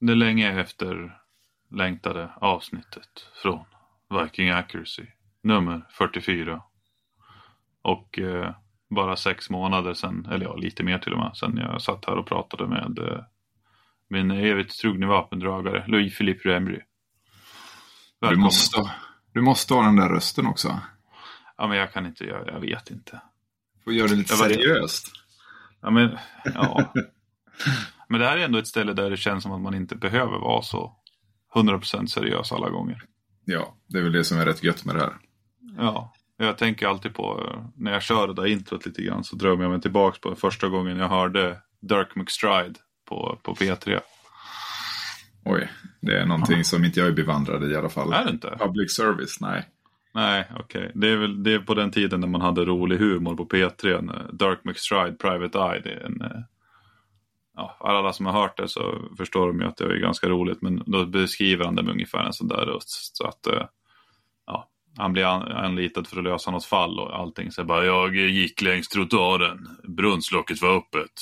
[0.00, 1.18] det länge efter
[1.70, 3.64] längtade avsnittet från
[4.22, 5.06] Viking Accuracy
[5.42, 6.62] nummer 44.
[7.82, 8.54] Och eh,
[8.90, 12.16] bara sex månader sedan, eller ja lite mer till och med, sedan jag satt här
[12.16, 13.24] och pratade med eh,
[14.08, 16.80] min evigt trogne vapendragare Louis-Philippe Remry.
[18.20, 18.90] Du måste,
[19.32, 20.80] du måste ha den där rösten också.
[21.56, 23.20] Ja men jag kan inte, jag, jag vet inte.
[23.84, 25.06] Får göra det lite Jag seriöst.
[25.80, 26.18] Ja men,
[26.54, 26.92] ja.
[28.08, 30.38] men det här är ändå ett ställe där det känns som att man inte behöver
[30.38, 30.96] vara så
[31.54, 33.04] 100% seriös alla gånger.
[33.44, 35.16] Ja, det är väl det som är rätt gött med det här.
[35.76, 39.36] Ja, jag tänker alltid på eh, när jag kör det där introt lite grann så
[39.36, 42.74] drömmer jag mig tillbaka på första gången jag hörde Dirk McStride
[43.08, 44.00] på, på P3.
[45.44, 45.68] Oj,
[46.00, 48.12] det är någonting som inte jag är bevandrad i i alla fall.
[48.12, 48.56] Är det inte?
[48.58, 49.64] Public service, nej.
[50.14, 50.90] Nej, okej.
[50.94, 54.02] Det är väl det är på den tiden när man hade rolig humor på P3.
[54.02, 55.80] när Dirk McStride, Private Eye.
[55.80, 56.40] Det är en, eh,
[57.58, 60.62] ja, alla som har hört det så förstår de ju att det är ganska roligt.
[60.62, 63.16] Men då beskriver han det med ungefär en sån där röst.
[63.16, 63.66] Så att eh,
[64.46, 67.52] ja, han blir an, anlitad för att lösa något fall och allting.
[67.52, 69.68] Så bara, jag gick längs trottoaren.
[69.82, 71.12] Brunnslocket var öppet.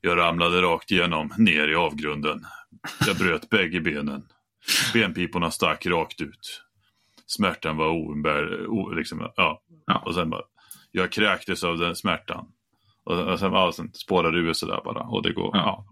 [0.00, 2.46] Jag ramlade rakt igenom, ner i avgrunden.
[3.06, 4.22] Jag bröt bägge benen.
[4.92, 6.62] Benpiporna stack rakt ut.
[7.26, 9.62] Smärtan var oumbär, o, liksom, ja.
[9.86, 10.02] Ja.
[10.06, 10.42] Och sen bara,
[10.90, 12.46] jag kräktes av den smärtan.
[13.04, 15.02] Och, och sen, ja, sen spårar det ur sådär bara.
[15.02, 15.58] Och det går, Ja.
[15.64, 15.86] ja.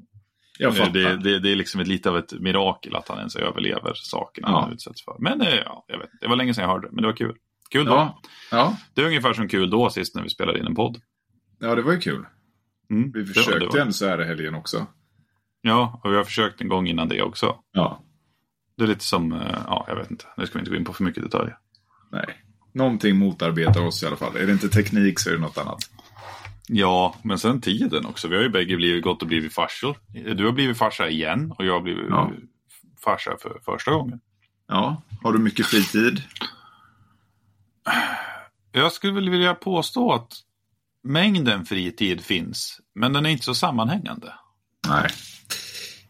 [0.61, 0.93] Jag fattar.
[0.93, 4.49] Det, det, det är liksom ett, lite av ett mirakel att han ens överlever sakerna
[4.49, 5.17] han utsätts för.
[5.19, 7.17] Men eh, ja, jag vet, det var länge sedan jag hörde det, men det var
[7.17, 7.37] kul.
[7.71, 8.19] Kul då.
[8.51, 10.97] ja, Det är ungefär som kul då sist när vi spelade in en podd.
[11.61, 12.27] ja, det var ju kul.
[12.91, 14.87] Mm, Vi det var- försökte det var- en så här helgen också.
[15.61, 17.57] Ja, och vi har försökt en gång innan det också.
[17.73, 18.03] Ja,
[18.77, 20.85] Det är lite som, eh, ja, jag vet inte, nu ska vi inte gå in
[20.85, 21.57] på för mycket detaljer.
[22.13, 22.45] nej.
[22.75, 24.37] Någonting motarbetar oss i alla fall.
[24.37, 25.79] Är det inte teknik så är det något annat.
[26.69, 28.29] Ja, men sen tiden också.
[28.29, 29.97] Vi har ju bägge blivit, gått och blivit farsor.
[30.35, 32.33] Du har blivit farsa igen och jag har blivit Ja.
[33.05, 34.21] farsa för första gången.
[34.69, 36.23] Ja, har du mycket fritid?
[38.73, 40.33] Jag skulle vilja påstå att
[41.05, 44.33] mängden fritid finns, men den är inte så sammanhängande.
[44.89, 45.11] Nej.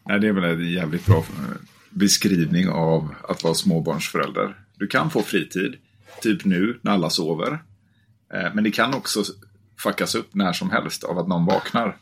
[0.05, 1.25] Nej, det är väl en jävligt bra eh,
[1.89, 4.55] beskrivning av att vara småbarnsförälder.
[4.75, 5.75] Du kan få fritid,
[6.21, 7.63] typ nu när alla sover.
[8.33, 9.23] Eh, Men det kan också
[9.83, 11.97] fuckas upp när som helst av att någon vaknar.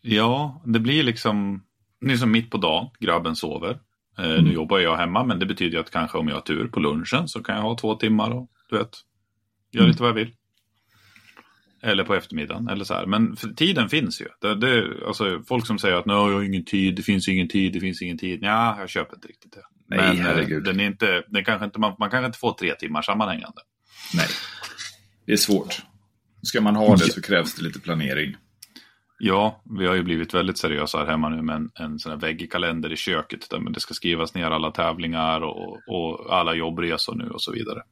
[0.00, 1.62] Ja, det blir liksom,
[2.00, 3.70] det är som mitt på dagen, grabben sover.
[3.70, 4.44] Eh, Mm.
[4.44, 7.28] Nu jobbar jag hemma, men det betyder att kanske om jag har tur på lunchen
[7.28, 8.90] så kan jag ha två timmar och du vet,
[9.72, 9.90] göra Mm.
[9.90, 10.32] lite vad jag vill.
[11.82, 13.06] Eller på eftermiddagen, eller så här.
[13.06, 14.26] Men tiden finns ju.
[14.40, 17.72] Det, det, alltså, folk som säger att jag har ingen tid, det finns ingen tid,
[17.72, 18.38] det finns ingen tid.
[18.42, 19.62] Ja, jag köper inte riktigt det.
[19.88, 20.64] Nej, men eh, herregud.
[20.64, 23.60] den är inte, den kanske inte, man, man kanske inte får tre timmar sammanhängande.
[24.14, 24.26] Nej,
[25.26, 25.82] det är svårt.
[26.42, 28.36] Ska man ha det så krävs det lite planering.
[29.18, 32.18] Ja, vi har ju blivit väldigt seriösa här hemma nu med en, en sån här
[32.18, 37.30] väggkalender i köket där det ska skrivas ner alla tävlingar och, och alla jobbresor nu
[37.30, 37.82] och så vidare.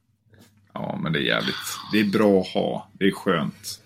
[0.73, 1.55] Ja, men det är jävligt.
[1.91, 2.91] Det är bra att ha.
[2.93, 3.81] Det är skönt.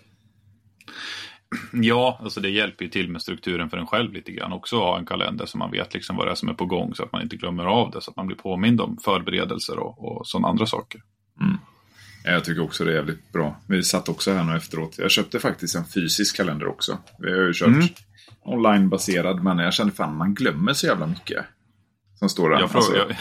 [1.73, 4.83] Ja, alltså det hjälper ju till med strukturen för en själv lite grann också att
[4.83, 7.03] ha en kalender så man vet liksom vad det är som är på gång så
[7.03, 10.27] att man inte glömmer av det så att man blir påmind om förberedelser och, och
[10.27, 11.01] sådana andra saker.
[11.39, 11.45] Ja,
[12.33, 13.61] Jag tycker också det är jävligt bra.
[13.67, 14.95] Vi satt också här nu efteråt.
[14.97, 16.97] Jag köpte faktiskt en fysisk kalender också.
[17.19, 17.87] Vi har ju kört Mm.
[18.41, 21.45] onlinebaserad, men jag kände fan man glömmer så jävla mycket.
[22.15, 22.59] Som står där.
[22.59, 23.15] Jag, Alltså, fråga,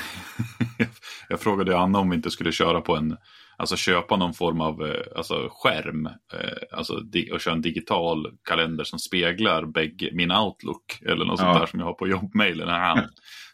[0.78, 0.86] jag,
[1.28, 3.16] jag frågade Anna om vi inte skulle köra på en,
[3.56, 6.92] alltså köpa någon form av eh, alltså skärm, eh, alltså
[7.32, 11.58] och köra en digital kalender som speglar bägge, min Outlook eller något sånt Ja.
[11.60, 12.68] där som jag har på jobbmailen.
[12.68, 13.08] Han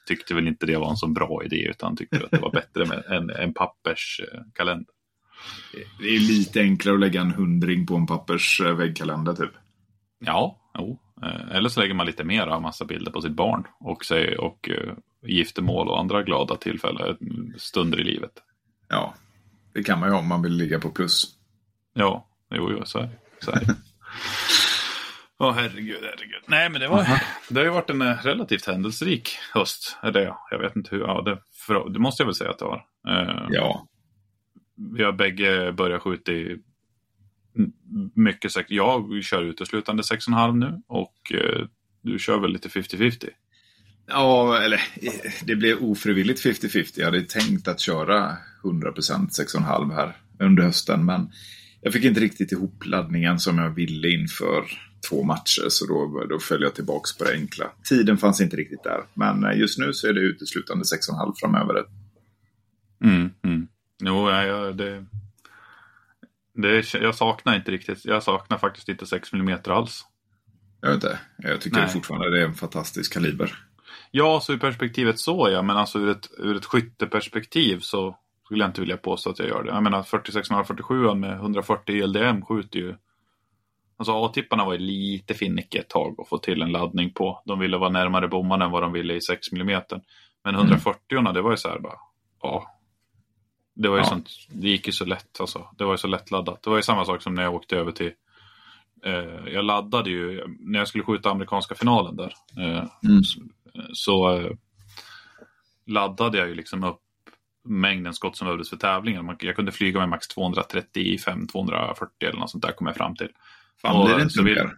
[0.08, 2.84] tyckte väl inte det var en så bra idé utan tyckte att det var bättre
[2.86, 4.86] med en, en papperskalender.
[5.98, 9.50] Det är lite enklare att lägga en hundring på en pappers eh, väggkalender typ.
[10.18, 10.98] Ja, jo.
[11.22, 14.40] Eh, Eller så lägger man lite mer av massa bilder på sitt barn och, säger,
[14.40, 14.94] och eh,
[15.26, 17.16] giftermål och andra glada tillfällen,
[17.58, 18.32] stunder i livet.
[18.88, 19.14] Ja,
[19.74, 21.26] det kan man ju om man vill ligga på plus.
[21.94, 23.44] Ja, jo, jo så är det.
[23.44, 23.74] Så är det.
[25.38, 26.42] Åh herregud, herregud.
[26.46, 27.06] Nej, men det, var,
[27.48, 29.98] det har ju varit en relativt händelserik höst.
[30.02, 31.02] Eller ja, jag vet inte hur.
[31.02, 32.84] Ja, det, för, det måste jag väl säga att det var.
[33.08, 33.86] Eh, Ja,
[34.96, 36.58] Vi har bägge börjat skjuta i
[38.14, 38.52] mycket.
[38.52, 41.66] sex- Jag kör uteslutande 6,5 nu och eh,
[42.02, 43.28] du kör väl lite 50-50.
[44.06, 44.80] ja eller
[45.44, 46.92] det blev ofrivilligt 50-50.
[46.96, 48.94] Jag hade tänkt att köra 100%
[49.28, 51.30] 6,5 här under hösten, men
[51.80, 54.64] jag fick inte riktigt ihop laddningen som jag ville inför
[55.10, 57.64] två matcher, så då, då föll jag tillbaks på det enkla.
[57.88, 61.84] Tiden fanns inte riktigt där, men eh, just nu så är det uteslutande 6,5 framöver.
[63.04, 63.30] Mm.
[63.98, 65.04] Jo, ja, det,
[66.54, 68.04] det, jag saknar inte riktigt.
[68.04, 70.04] Jag saknar faktiskt inte 6 mm alls.
[70.80, 71.88] Jag vet inte, jag tycker Nej.
[71.88, 73.54] fortfarande det är en fantastisk kaliber.
[74.10, 78.64] Ja, så i perspektivet så ja, men alltså ur ett, ur ett skytteperspektiv så skulle
[78.64, 79.70] jag inte vilja påstå att jag gör det.
[79.70, 82.94] Jag menar 4647 med 140 LDM skjuter ju
[83.96, 87.42] Alltså A-tipparna var ju lite finniga ett tag att få till en laddning på.
[87.44, 89.82] De ville vara närmare bommarna än vad de ville i 6 mm.
[90.44, 91.34] Men 140 mm.
[91.34, 91.98] det var ju så här bara,
[92.42, 92.73] ja.
[93.74, 94.08] Det var ju ja.
[94.08, 95.68] sånt, det gick ju så lätt alltså.
[95.78, 96.62] Det var ju så lättladdat.
[96.62, 98.12] Det var ju samma sak som när jag åkte över till
[99.04, 102.34] eh, jag laddade ju, när jag skulle skjuta amerikanska finalen där.
[102.58, 103.22] Eh, mm.
[103.22, 103.40] Så,
[103.92, 104.50] så eh,
[105.86, 107.00] laddade jag ju liksom upp
[107.64, 109.36] mängden skott som behövdes för tävlingen.
[109.40, 113.30] Jag kunde flyga med max 235, 240 eller något sånt där kom jag fram till.
[113.82, 114.54] Fan, och, det inte vill...
[114.54, 114.76] mer?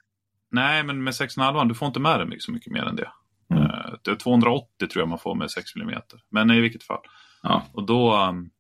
[0.51, 3.11] Nej, men med 6,5 du får inte med dig så mycket mer än det.
[3.51, 3.63] Mm.
[3.63, 6.01] Uh, det är 280 tror jag man får med 6 mm.
[6.31, 7.01] Men i vilket fall.
[7.43, 7.63] Ja.
[7.73, 8.51] Och då, um,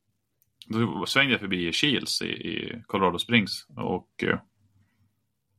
[0.66, 3.66] då svängde jag förbi Shields i, i Colorado Springs.
[3.76, 4.38] Och uh,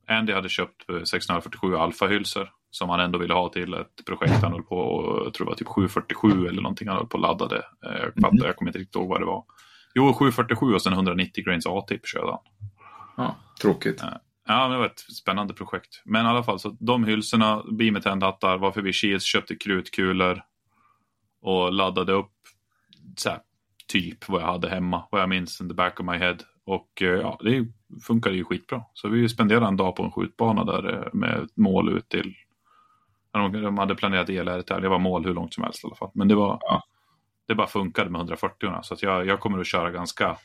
[0.08, 4.64] Andy hade köpt 647 alfa-hylsor som han ändå ville ha till ett projekt han höll
[4.64, 7.58] på och jag tror det var typ 747 eller någonting han höll på och laddade.
[7.58, 8.46] Eh, jag, mm.
[8.46, 9.46] jag kommer inte riktigt ihåg vad det var.
[9.96, 12.40] Jo, 747 och sen 190 grains A-tip körde han.
[13.18, 14.04] Ja, tråkigt.
[14.48, 16.02] Ja, det var ett spännande projekt.
[16.06, 20.42] Men i alla fall, så de hylsorna, Beamer var förbi Shields, köpte krutkulor
[21.42, 22.32] och laddade upp
[23.18, 23.40] så här,
[23.88, 26.38] typ vad jag hade hemma, vad jag minns in the back of my head.
[26.66, 27.68] Och eh, ja, det
[28.08, 28.84] funkade ju skitbra.
[28.94, 32.36] Så vi spenderade en dag på en skjutbana där eh, med mål ut till
[33.32, 34.82] de hade planerat ELR där.
[34.82, 36.12] Det var mål hur långt som helst i alla fall.
[36.14, 36.84] Men det var ja.
[37.48, 40.38] det bara funkade med 140 så att jag, jag kommer att köra ganska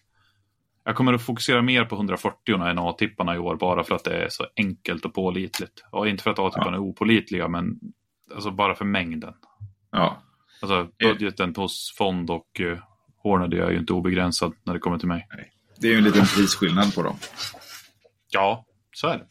[0.84, 4.24] jag kommer att fokusera mer på 140 än A-tipparna i år bara för att det
[4.24, 5.84] är så enkelt och pålitligt.
[5.90, 6.82] Och inte för att A-tipparna ja.
[6.82, 7.80] är opolitliga men
[8.34, 9.34] alltså bara för mängden.
[9.90, 10.16] Ja.
[10.62, 12.60] Alltså budgeten hos fond och
[13.22, 15.26] Hornady är ju inte obegränsad när det kommer till mig.
[15.30, 15.52] Nej.
[15.78, 17.16] Det är ju en liten prisskillnad på dem.
[18.28, 19.26] Ja, så är det.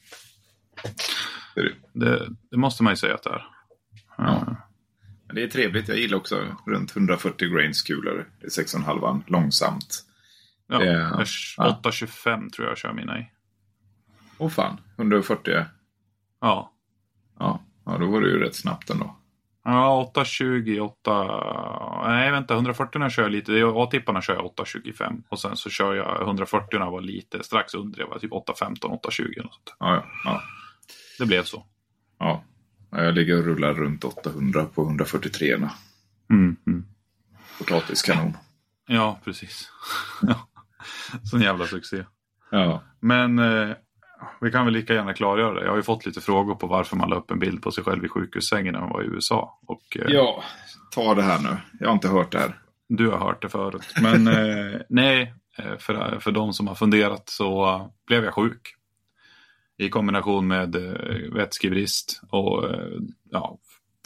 [1.94, 3.46] Det, det, måste man ju säga att det är.
[4.18, 4.56] Ja.
[5.28, 5.88] Men det är trevligt.
[5.88, 10.06] Jag gillar också runt 140 grains kulor i 6,5 långsamt.
[10.68, 11.10] Ja, det,
[11.58, 13.32] 8,25 tror jag kör mina i.
[14.38, 15.66] Åh fan, 140?
[16.42, 16.74] Ja.
[17.40, 19.21] Ja, ja då var det ju rätt snabbt ändå.
[19.64, 22.08] Ja, 8.20, 8...
[22.08, 23.66] Nej, vänta, 140 kör jag lite.
[23.66, 28.06] A-tipparna kör jag 8.25 och sen så kör jag 140 var lite strax under det,
[28.06, 29.76] var typ 8.15, 8.20 något sånt.
[29.80, 30.42] Ja, ja.
[31.20, 31.66] Det blev så.
[32.20, 32.44] Ja,
[32.90, 35.54] jag ligger och rullar runt 800 på 143.
[36.30, 36.86] Mm, mm.
[37.58, 38.38] Potatiskanon.
[38.88, 39.72] Ja, precis.
[41.24, 42.06] Sån jävla succé.
[42.52, 42.84] Ja.
[43.00, 43.76] Men eh,
[44.42, 45.64] vi kan väl lika gärna klargöra det.
[45.64, 47.84] Jag har ju fått lite frågor på varför man la upp en bild på sig
[47.84, 49.60] själv i sjukhussängen när man var i USA.
[49.68, 50.44] Och, eh, ja,
[50.92, 51.58] ta det här nu.
[51.80, 52.60] Jag har inte hört det här.
[52.90, 53.94] Du har hört det förut.
[54.02, 58.76] Men eh, nej, eh, för, för de som har funderat så blev jag sjuk.
[59.78, 63.58] I kombination med uh, vätskebrist och uh, ja,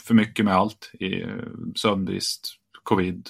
[0.02, 0.90] för mycket med allt.
[0.92, 1.42] I, uh,
[1.74, 3.28] sömnbrist, covid,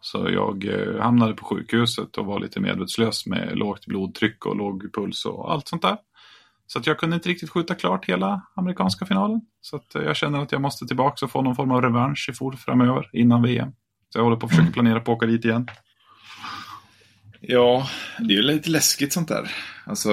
[0.00, 4.94] så jag eh, hamnade på sjukhuset och var lite medvetslös med lågt blodtryck och låg
[4.94, 5.96] puls och allt sånt där.
[6.66, 9.40] Så att jag kunde inte riktigt skjuta klart hela amerikanska finalen.
[9.60, 12.28] Så att eh, jag känner att jag måste tillbaka och få någon form av revansch
[12.30, 13.72] i FOR framöver innan VM.
[14.08, 15.68] Så jag håller på att försöka planera på att åka dit igen.
[17.40, 17.86] Ja,
[18.18, 19.50] det är ju lite läskigt sånt där.
[19.86, 20.10] Alltså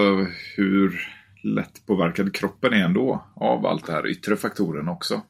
[0.56, 1.08] hur
[1.44, 5.22] lätt påverkad kroppen är ändå av allt det här yttre faktoren också.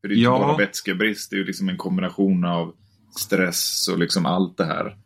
[0.00, 0.36] För det är ju ja.
[0.36, 2.74] inte bara vätskebrist, det är ju liksom en kombination av
[3.18, 4.96] stress och liksom allt det här.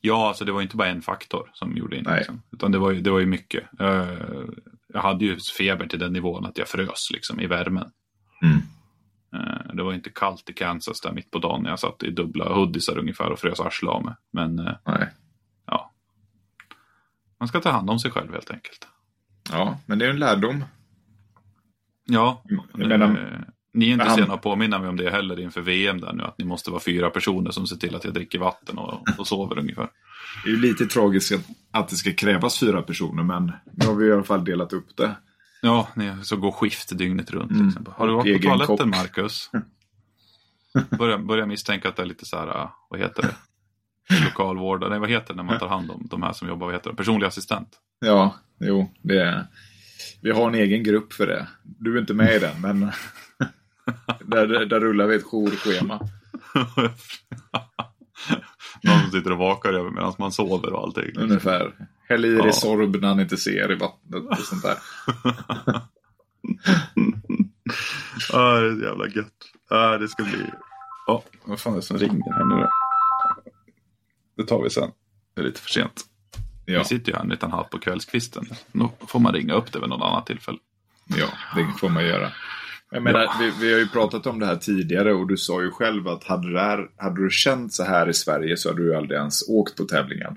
[0.00, 2.16] Ja, alltså det var inte bara en faktor som gjorde det.
[2.16, 2.42] Liksom.
[2.52, 3.64] Utan det var, ju, det var ju mycket.
[3.80, 4.44] Uh,
[4.88, 7.90] jag hade ju feber till den nivån att jag frös liksom, i värmen.
[8.42, 8.56] Mm.
[9.34, 11.64] Uh, det var inte kallt i Kansas där mitt på dagen.
[11.64, 14.14] Jag satt i dubbla hoodiesar ungefär och frös arslet av mig.
[14.32, 14.74] Men uh,
[15.66, 15.92] ja,
[17.38, 18.88] man ska ta hand om sig själv helt enkelt.
[19.52, 20.64] Ja, men det är en lärdom.
[22.04, 22.42] Ja,
[22.74, 23.44] men,
[23.74, 24.16] ni är inte han...
[24.16, 26.80] sena att påminna mig om det heller inför VM där nu, att ni måste vara
[26.80, 29.88] fyra personer som ser till att jag dricker vatten och, och sover ungefär.
[30.44, 31.32] Det är ju lite tragiskt
[31.70, 34.96] att det ska krävas fyra personer, men nu har vi i alla fall delat upp
[34.96, 35.16] det.
[35.62, 35.88] Ja,
[36.22, 37.50] så går skift dygnet runt.
[37.50, 37.86] Mm.
[37.96, 38.86] Har du varit på toaletten, kopp.
[38.86, 39.50] Marcus?
[40.98, 43.34] börjar, börjar misstänka att det är lite så här, vad heter det?
[44.24, 46.74] Lokalvårdare, nej vad heter det när man tar hand om de här som jobbar, vad
[46.74, 46.96] heter det?
[46.96, 47.68] Personlig assistent.
[48.00, 49.46] Ja, jo, det är...
[50.20, 51.46] Vi har en egen grupp för det.
[51.62, 52.80] Du är inte med i den, men
[54.20, 56.00] där, där rullar vi ett jourschema.
[58.82, 61.12] Någon som sitter och vakar över medan man sover och allting.
[61.16, 61.88] Ungefär.
[62.08, 62.52] Häll i ja.
[62.52, 64.76] Sorb när han inte ser i vattnet och sånt där.
[68.32, 69.52] ah, det är så jävla gött.
[69.70, 70.50] Ah, det ska bli...
[71.06, 72.70] Ja, oh, vad fan är det som ringer här nu då?
[74.36, 74.90] Det tar vi sen.
[75.34, 76.04] Det är lite för sent.
[76.64, 76.78] Ja.
[76.78, 78.44] Vi sitter ju här en liten halv på kvällskvisten.
[78.72, 80.58] Då får man ringa upp det vid något annat tillfälle.
[81.04, 82.32] Ja, det får man göra.
[82.94, 83.34] Jag menar, ja.
[83.40, 86.24] vi, vi, har ju pratat om det här tidigare och du sa ju själv att
[86.24, 89.48] hade, det här, hade du känt så här i Sverige så hade du aldrig ens
[89.48, 90.36] åkt på tävlingen.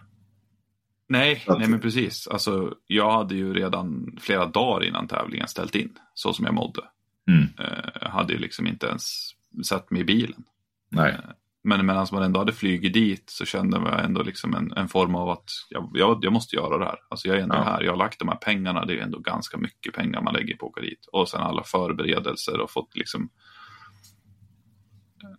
[1.08, 1.60] Nej, att...
[1.60, 2.28] nej men precis.
[2.28, 6.82] Alltså, jag hade ju redan flera dagar innan tävlingen ställt in, så som jag mådde.
[7.28, 7.44] Mm.
[7.60, 9.32] Eh, jag hade ju liksom inte ens
[9.64, 10.44] satt mig i bilen.
[10.90, 11.18] Nej.
[11.66, 14.88] Eh, men medan man ändå hade flugit dit så kände jag ändå liksom en, en
[14.88, 16.98] form av att jag, jag, jag, måste göra det här.
[17.10, 17.64] Alltså jag är ändå ja.
[17.64, 20.58] här, jag har lagt de här pengarna, det är ändå ganska mycket pengar man lägger
[20.58, 21.06] på att åka dit.
[21.12, 23.30] Och sen alla förberedelser och fått liksom...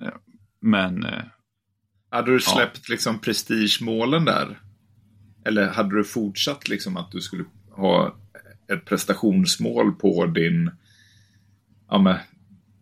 [0.01, 0.15] Eh,
[0.61, 1.07] men...
[2.11, 2.93] Hade du släppt ja.
[2.93, 4.61] liksom prestigemålen där?
[5.45, 8.17] Eller hade du fortsatt liksom att du skulle ha
[8.69, 10.71] ett prestationsmål på din,
[11.89, 12.21] ja, med,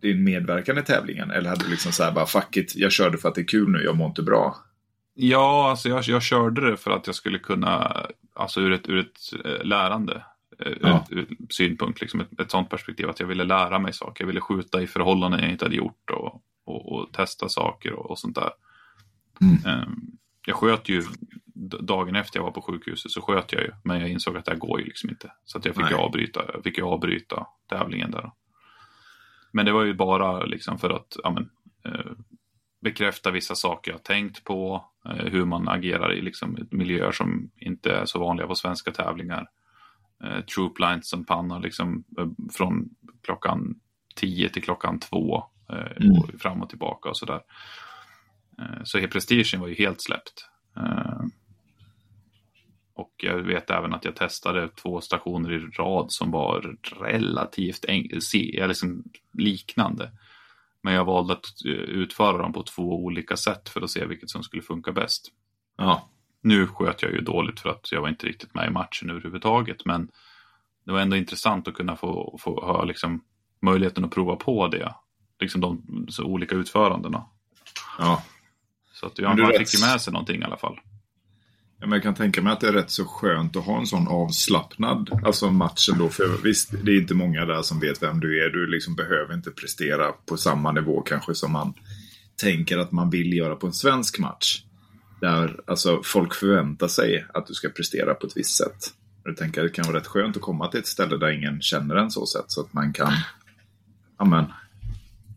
[0.00, 1.30] din medverkan i tävlingen?
[1.30, 3.46] Eller hade du liksom så här bara fuck it, jag körde för att det är
[3.46, 4.56] kul nu, jag mår inte bra?
[5.14, 8.98] Ja, alltså jag, jag körde det för att jag skulle kunna, alltså ur ett, ur
[8.98, 10.24] ett äh, lärande
[10.58, 11.06] äh, ja.
[11.10, 14.24] ur, ur synpunkt, liksom ett, ett sånt perspektiv att jag ville lära mig saker.
[14.24, 18.10] Jag ville skjuta i förhållanden jag inte hade gjort och, och, och testa saker och,
[18.10, 18.50] och sånt där.
[19.40, 19.82] Mm.
[19.82, 21.02] Um, jag sköt ju
[21.80, 23.70] dagen efter jag var på sjukhuset så sköt jag ju.
[23.84, 25.32] Men jag insåg att det här går ju liksom inte.
[25.44, 28.30] Så att jag fick ju avbryta, jag fick ju avbryta tävlingen där.
[29.56, 31.50] Men det var ju bara liksom för att ja, men,
[31.84, 32.12] eh,
[32.80, 34.84] bekräfta vissa saker jag tänkt på.
[35.08, 39.48] Eh, hur man agerar i liksom, miljöer som inte är så vanliga på svenska tävlingar.
[40.24, 42.88] Eh, troop lines som pannar liksom, eh, från
[43.22, 43.80] klockan
[44.16, 45.44] 10 till klockan 2.
[45.70, 46.18] Eh, mm.
[46.18, 47.40] och fram och tillbaka och sådär.
[48.58, 50.48] Eh, så prestigen var ju helt släppt.
[52.96, 57.84] Och jag vet även att jag testade två stationer i rad som var relativt
[58.68, 60.10] liksom liknande.
[60.82, 64.30] Men jag valde att eh, utföra dem på två olika sätt för att se vilket
[64.30, 65.28] som skulle funka bäst.
[65.76, 66.08] Ja.
[66.40, 69.84] Nu sköt jag ju dåligt för att jag var inte riktigt med i matchen överhuvudtaget.
[69.84, 70.08] Men
[70.84, 73.24] det var ändå intressant att kunna få, få ha liksom
[73.60, 74.94] möjligheten att prova på det.
[75.40, 77.24] Liksom de olika utförandena.
[77.98, 78.22] Ja.
[78.92, 80.80] Så att ja, man fick ju med sig någonting i alla fall.
[81.80, 83.86] Ja, men jag kan tänka mig att det är rätt så skönt att ha en
[83.86, 86.08] sån avslappnad alltså match ändå.
[86.08, 88.50] För visst, det är inte många där som vet vem du är.
[88.50, 91.74] Du liksom behöver inte prestera på samma nivå kanske som man
[92.36, 94.62] tänker att man vill göra på en svensk match.
[95.20, 98.92] Där alltså, folk förväntar sig att du ska prestera på ett visst sätt.
[99.24, 101.62] Jag tänker att det kan vara rätt skönt att komma till ett ställe där ingen
[101.62, 102.44] känner en så sätt.
[102.46, 103.12] Så att man kan
[104.16, 104.44] amen,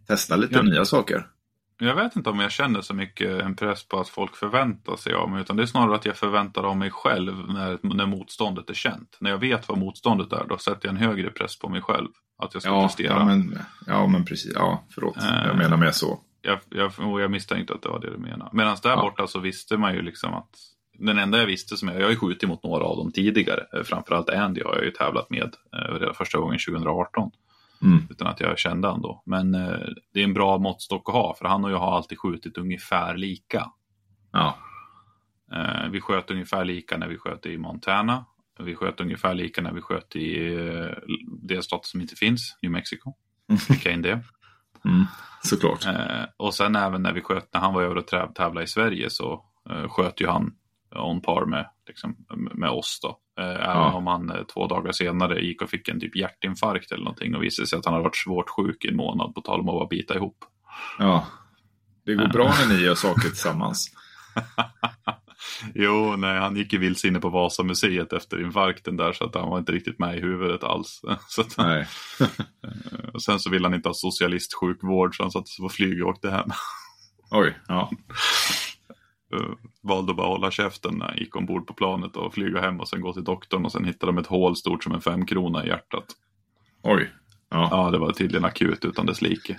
[0.08, 0.62] testa lite ja.
[0.62, 1.28] nya saker.
[1.82, 5.14] Jag vet inte om jag känner så mycket en press på att folk förväntar sig
[5.14, 5.42] av mig.
[5.42, 9.18] Utan det är snarare att jag förväntar av mig själv när, när motståndet är känt.
[9.20, 12.08] När jag vet vad motståndet är, då sätter jag en högre press på mig själv.
[12.44, 13.14] Att jag ska ja, prestera.
[13.14, 14.52] Ja men, ja, men precis.
[14.56, 15.16] Ja, förlåt.
[15.20, 16.20] jag eh, menar mer så.
[16.42, 18.50] Jag, jag, jag misstänkte att det var det du menade.
[18.54, 19.02] Medan där ja.
[19.02, 20.50] borta så visste man ju liksom att
[21.00, 23.66] den enda jag visste som jag, jag har ju skjutit mot några av dem tidigare.
[23.74, 27.32] Eh, framförallt Andy har jag ju tävlat med eh, första gången 2018.
[27.82, 28.08] Mm.
[28.10, 29.24] Utan att jag kände han då.
[29.26, 29.80] Men eh,
[30.14, 33.18] det är en bra måttstock att ha för han och jag har alltid skjutit ungefär
[33.18, 33.72] lika.
[34.32, 34.58] Ja.
[35.54, 38.26] Eh, vi sköt ungefär lika när vi sköt i Montana.
[38.60, 40.92] Vi sköt ungefär lika när vi sköt i eh,
[41.42, 43.14] delstat som inte finns, New Mexico.
[43.70, 44.24] Vilka in det.
[44.86, 45.06] Mm,
[45.44, 45.86] såklart.
[45.86, 49.10] Eh, och sen även när vi sköt, när han var över och tävlade i Sverige
[49.10, 50.54] så eh, sköt ju han
[50.96, 52.16] on par med, liksom,
[52.54, 53.20] med oss då.
[53.44, 57.04] Eh, även om han eh, två dagar senare gick och fick en typ hjärtinfarkt eller
[57.04, 59.60] någonting och visade sig att han hade varit svårt sjuk i en månad på tal
[59.60, 60.38] om att bara bita ihop.
[61.00, 61.26] Ja,
[62.06, 63.92] det går bra när ni gör saker tillsammans.
[65.76, 69.60] jo, nej, han gick ju vilse på Vasamuseet efter infarkten där så att han var
[69.60, 71.02] inte riktigt med i huvudet alls.
[71.28, 71.88] så att, nej.
[73.14, 76.10] och sen så ville han inte ha socialistsjukvård så han satte sig på flyg och
[76.10, 76.50] åkte hem.
[77.32, 77.92] Oj, ja.
[79.34, 82.88] Uh, valde att bara hålla käften när gick ombord på planet och flyga hem och
[82.88, 85.68] sen gå till doktorn och sen hittade de ett hål stort som en femkrona i
[85.68, 86.06] hjärtat.
[86.82, 87.10] Oj.
[87.50, 87.68] Ja.
[87.72, 89.58] ja, det var tydligen akut utan dess like.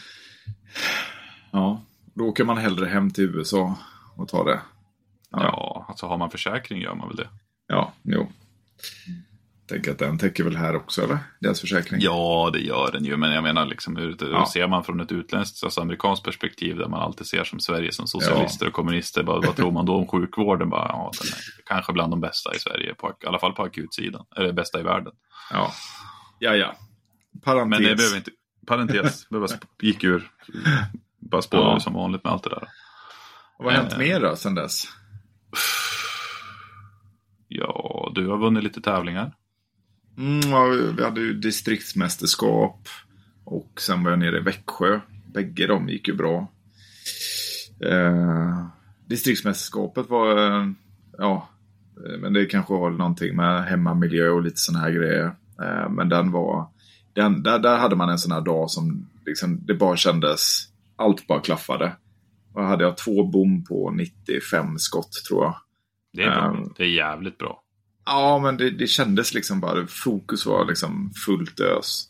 [1.50, 1.82] Ja,
[2.14, 3.78] då åker man hellre hem till USA
[4.16, 4.60] och tar det.
[5.30, 7.28] Ja, ja alltså har man försäkring gör man väl det.
[7.66, 8.28] Ja, jo
[9.70, 11.18] tänker att den täcker väl här också, eller?
[11.40, 12.00] Deras försäkring.
[12.00, 13.16] Ja, det gör den ju.
[13.16, 14.46] Men jag menar, liksom, hur, ja.
[14.52, 18.06] ser man från ett utländskt, alltså amerikanskt perspektiv där man alltid ser som Sverige som
[18.06, 18.68] socialister ja.
[18.68, 19.22] och kommunister.
[19.22, 20.70] Bara, vad tror man då om sjukvården?
[20.70, 23.62] Bara, ja, den är kanske bland de bästa i Sverige, på, i alla fall på
[23.62, 24.24] akutsidan.
[24.36, 25.12] Eller bästa i världen.
[25.52, 25.72] Ja,
[26.38, 26.74] ja, ja.
[27.44, 27.80] Parentes.
[27.80, 28.30] Men det behöver inte,
[28.66, 29.26] parentes,
[29.80, 30.30] det gick ur,
[31.18, 31.80] bara spårade ja.
[31.80, 32.68] som vanligt med allt det där.
[33.58, 34.84] Och vad har hänt eh, mer då, sen dess?
[37.48, 39.32] Ja, du har vunnit lite tävlingar.
[40.18, 42.88] Mm, ja, vi hade ju distriktsmästerskap
[43.44, 45.00] och sen var jag nere i Växjö.
[45.34, 46.48] Bägge de gick ju bra.
[47.80, 48.66] Eh,
[49.06, 50.68] distriktsmästerskapet var, eh,
[51.18, 51.48] ja,
[52.18, 55.24] men det kanske var någonting med hemmamiljö och lite sådana här grejer.
[55.62, 56.68] Eh, men den var
[57.12, 61.26] den, där, där hade man en sån här dag som liksom, det bara kändes, allt
[61.26, 61.96] bara klaffade.
[62.52, 65.54] Och hade jag två bom på 95 skott tror jag.
[66.12, 66.50] Det är bra.
[66.50, 67.62] Um, det är jävligt bra.
[68.04, 72.06] Ja, men det, det kändes liksom bara, fokus var liksom fullt ös.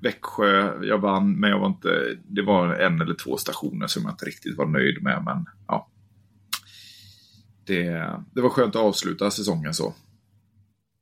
[0.00, 4.12] Växjö, jag vann, men jag var inte, det var en eller två stationer som jag
[4.12, 5.22] inte riktigt var nöjd med.
[5.24, 5.88] Men ja,
[7.66, 7.84] det,
[8.34, 9.94] det var skönt att avsluta säsongen så.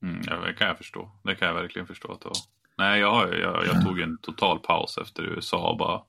[0.02, 1.10] Mm, ja, det kan jag förstå.
[1.24, 2.36] Det kan jag verkligen förstå att det var.
[2.78, 6.02] Nej, jag, jag, jag tog en total paus efter USA och bara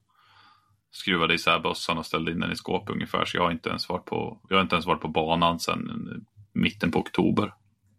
[0.91, 3.25] skruvade isär bössan och ställde in den i skåpet ungefär.
[3.25, 6.25] Så jag har inte ens varit på, jag har inte ens varit på banan sedan
[6.53, 7.53] mitten på oktober.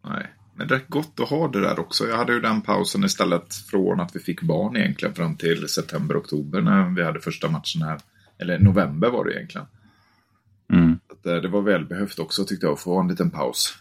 [0.04, 2.08] Nej, men det är gott att ha det där också.
[2.08, 6.18] Jag hade ju den pausen istället från att vi fick barn egentligen fram till september,
[6.18, 8.00] oktober när vi hade första matchen här.
[8.38, 9.66] Eller november var det egentligen.
[10.72, 10.98] Mm.
[11.26, 13.78] Eh, det var välbehövt också tyckte jag att få en liten paus.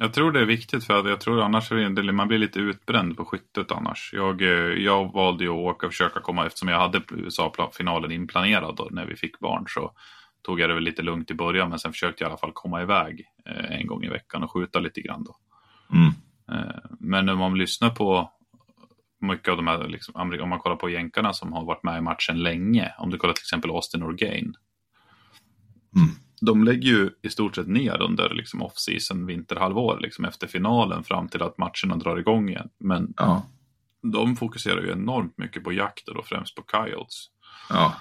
[0.00, 3.16] Jag tror det är viktigt för att jag tror annars är man blir lite utbränd
[3.16, 4.10] på skyttet annars.
[4.12, 8.76] Jag, eh, jag valde ju att åka och försöka komma eftersom jag hade USA-finalen inplanerad
[8.76, 9.92] då, när vi fick barn så
[10.42, 12.52] tog jag det väl lite lugnt i början men sen försökte jag i alla fall
[12.54, 15.36] komma iväg eh, en gång i veckan och skjuta lite grann då.
[15.92, 16.12] Mm.
[17.00, 18.32] Men när man lyssnar på
[19.20, 22.00] mycket av de här, liksom, om man kollar på jänkarna som har varit med i
[22.00, 24.54] matchen länge, om du kollar till exempel Austin Orgain.
[25.96, 26.08] Mm
[26.40, 31.28] de lägger ju i stort sett ner under liksom off-season, vinterhalvår, liksom efter finalen fram
[31.28, 32.68] till att matcherna drar igång igen.
[32.78, 33.46] Men ja.
[34.12, 37.26] de fokuserar ju enormt mycket på jakt och då främst på coyotes.
[37.70, 37.94] Ja.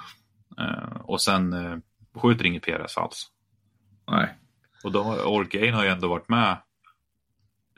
[0.59, 1.53] Uh, och sen
[2.17, 3.27] skjuter inget PRS alls.
[4.11, 4.35] Nej.
[4.83, 6.57] Och då, Orgain har ju ändå varit med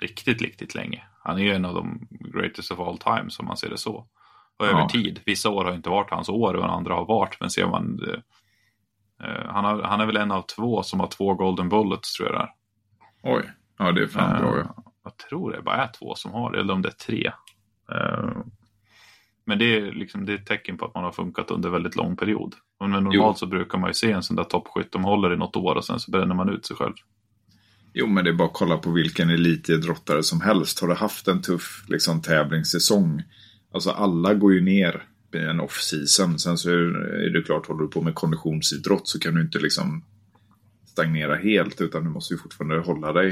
[0.02, 1.04] riktigt, riktigt länge.
[1.24, 4.08] Han är ju en av de greatest of all time som man ser det så.
[4.58, 4.90] Och över ja.
[4.90, 5.22] tid.
[5.26, 7.38] Vissa år har inte varit hans år och andra har varit.
[7.40, 8.20] Men ser man uh,
[9.24, 12.30] Eh, han, har, han är väl en av två som har två golden bullets tror
[12.30, 12.52] jag det är.
[13.36, 14.84] Oj, ja det är fan uh, bra ja.
[15.04, 17.32] Jag tror det bara är två som har det, eller om det är tre.
[17.92, 18.38] Uh,
[19.50, 21.96] men det är, liksom, det är ett tecken på att man har funkat under väldigt
[21.96, 22.56] lång period.
[22.80, 23.34] Men normalt jo.
[23.36, 25.86] så brukar man ju se en sån där toppskytt, de håller i något år och
[25.86, 26.94] sen så bränner man ut sig själv.
[27.94, 30.80] Jo, men det är bara att kolla på vilken elitidrottare som helst.
[30.80, 33.24] Har du haft en tuff liksom, tävlingssäsong,
[33.74, 36.40] alltså alla går ju ner en off-season.
[36.40, 40.06] Sen så är det klart, håller du på med konditionsidrott så kan du inte liksom
[40.86, 43.30] stagnera helt utan du måste ju fortfarande hålla dig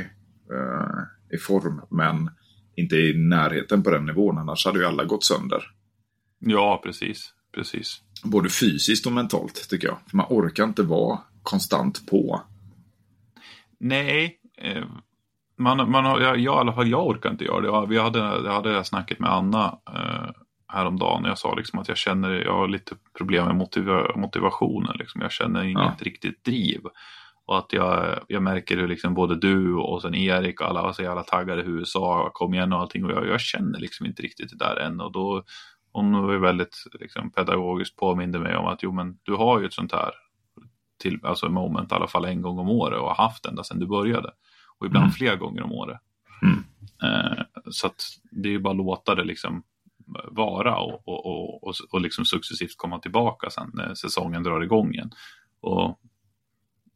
[0.51, 1.81] uh, i form.
[1.91, 2.29] Men
[2.75, 5.76] inte i närheten på den nivån, annars hade ju alla gått sönder.
[6.39, 7.33] Ja, precis.
[7.55, 8.01] precis.
[8.23, 9.97] Både fysiskt och mentalt tycker jag.
[10.09, 12.41] För man orkar inte vara konstant på.
[13.79, 14.85] Nej, eh,
[15.57, 17.87] man, man jag, jag, i alla fall jag orkar inte göra det.
[17.87, 20.29] Vi hade, jag hade det här snacket med Anna eh,
[20.67, 21.23] häromdagen.
[21.25, 24.95] Jag sa liksom att jag känner, jag har lite problem med motiva motivationen.
[24.99, 25.21] Liksom.
[25.21, 26.05] Jag känner inget ja.
[26.05, 26.81] riktigt driv.
[27.45, 30.93] Och att jag, jag märker hur liksom både du och sen Erik och alla var
[30.93, 33.05] så jävla taggade i USA, kom igen och allting.
[33.05, 35.01] Och jag, jag känner liksom inte riktigt det där än.
[35.01, 35.43] Och då,
[35.97, 39.73] hon var väldigt liksom, pedagogiskt påminde mig om att jo men du har ju ett
[39.73, 40.11] sånt här
[40.99, 43.79] till, alltså moment i alla fall en gång om året och har haft ända sedan
[43.79, 44.31] du började.
[44.77, 45.13] Och ibland mm.
[45.13, 45.99] fler gånger om året.
[46.41, 46.63] Mm.
[47.03, 49.63] Eh, så att det är ju bara att låta det liksom
[50.31, 54.93] vara och, och, och, och, och liksom successivt komma tillbaka sen när säsongen drar igång
[54.93, 55.11] igen.
[55.61, 55.99] Och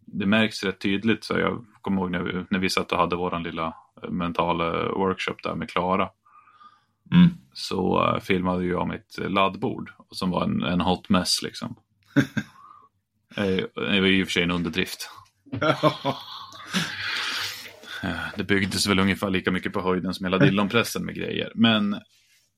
[0.06, 3.16] det märks rätt tydligt, så jag kommer ihåg när vi, när vi satt och hade
[3.16, 3.74] vår lilla
[4.10, 6.10] mentala workshop där med Klara.
[7.12, 7.30] Mm.
[7.54, 11.76] Så uh, filmade jag mitt laddbord som var en, en hot mess liksom.
[13.36, 15.10] Eh, det var i och för sig en underdrift.
[18.04, 21.52] Eh, det byggdes väl ungefär lika mycket på höjden som hela Dillonpressen med grejer.
[21.56, 21.96] Men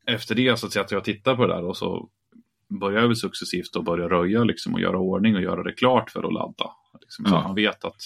[0.06, 2.10] efter det så att jag tittar på det där och så
[2.80, 6.12] börjar jag väl successivt att börja röja liksom och göra ordning och göra det klart
[6.12, 6.72] för att ladda.
[7.02, 7.44] Liksom, så ja.
[7.44, 8.02] man vet att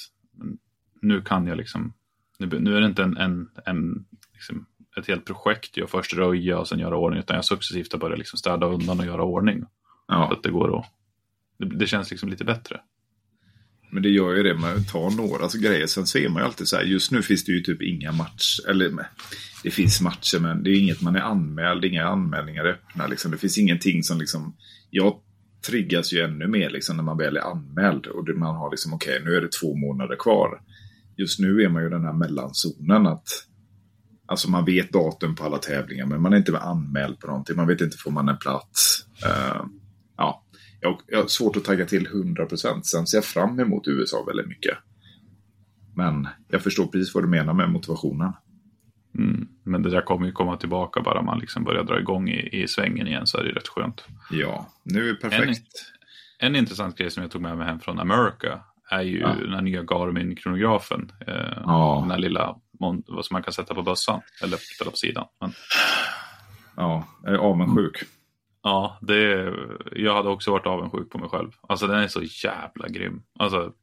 [1.02, 1.94] nu kan jag liksom,
[2.40, 4.66] nu, nu är det inte en, en, en liksom,
[4.98, 8.20] ett helt projekt, jag först röja och sen göra ordning, utan jag successivt har börjat
[8.20, 9.64] liksom städa undan och göra ordning.
[10.08, 10.28] Ja.
[10.30, 10.86] Så att det går att,
[11.60, 12.80] det, det känns liksom lite bättre.
[13.92, 15.88] Men det gör ju det, man tar några alltså, grejer.
[15.88, 18.70] Sen ser man ju alltid så här, just nu finns det ju typ inga matcher,
[18.70, 19.08] eller
[19.64, 23.08] det finns matcher men det är inget man är anmäld, inga anmälningar öppna.
[23.08, 23.32] Liksom.
[23.32, 24.56] Det finns ingenting som liksom,
[24.90, 25.20] jag
[25.68, 29.14] triggas ju ännu mer liksom, när man väl är anmäld och man har liksom, okej
[29.16, 30.62] okay, nu är det två månader kvar.
[31.18, 33.28] Just nu är man ju den här mellanzonen att
[34.28, 37.56] Alltså man vet datum på alla tävlingar men man är inte anmäld på någonting.
[37.56, 39.06] Man vet inte får man en plats.
[39.26, 39.66] Uh,
[40.18, 40.44] ja,
[40.82, 42.82] jag, jag har svårt att tagga till 100%.
[42.82, 44.78] Sen ser jag fram emot USA väldigt mycket.
[45.96, 48.34] Men jag förstår precis vad du menar med motivationen.
[49.18, 49.48] Mm.
[49.64, 52.68] Men det där kommer ju komma tillbaka bara man liksom börjar dra igång i, i
[52.68, 54.06] svängen igen så är det rätt skönt.
[54.32, 55.94] Ja, nu är det perfekt.
[56.40, 58.60] En, en intressant grej som jag tog med mig hem från America
[58.90, 59.36] är ju ja.
[59.40, 61.12] den här nya Garmin-kronografen.
[61.28, 61.98] Eh, ja.
[62.02, 65.26] Den här lilla, vad som man kan sätta på bössan eller ställa på sidan.
[65.42, 65.52] Men...
[66.76, 68.04] Ja, jag är avundsjuk.
[68.64, 69.54] Ja, det,
[69.96, 71.52] jag hade också varit avundsjuk på mig själv.
[71.62, 73.22] Alltså den är så jävla grym.
[73.40, 73.74] Alltså,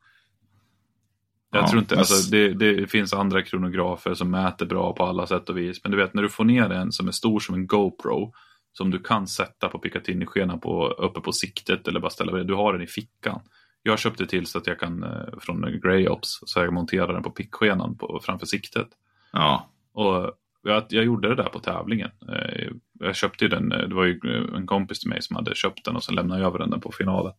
[1.50, 5.04] jag Ja, tror inte, men- alltså, det, det finns andra kronografer som mäter bra på
[5.04, 5.80] alla sätt och vis.
[5.84, 8.32] Men du vet när du får ner en som är stor som en GoPro.
[8.72, 12.32] Som du kan sätta på Picatinny-skenan på, uppe på siktet eller bara ställa.
[12.44, 13.40] Du har den i fickan.
[13.86, 17.22] Jag köpte till så att jag kan, eh, från Grey Ops, så jag monterar den
[17.22, 18.88] på pickskenan på, framför siktet.
[19.32, 22.10] Ja, Och jag, jag gjorde det där på tävlingen.
[22.28, 24.20] Eh, Jag köpte ju den, eh, det var ju
[24.56, 26.92] en kompis till mig som hade köpt den och sen lämnade jag över den på
[26.92, 27.32] finalen.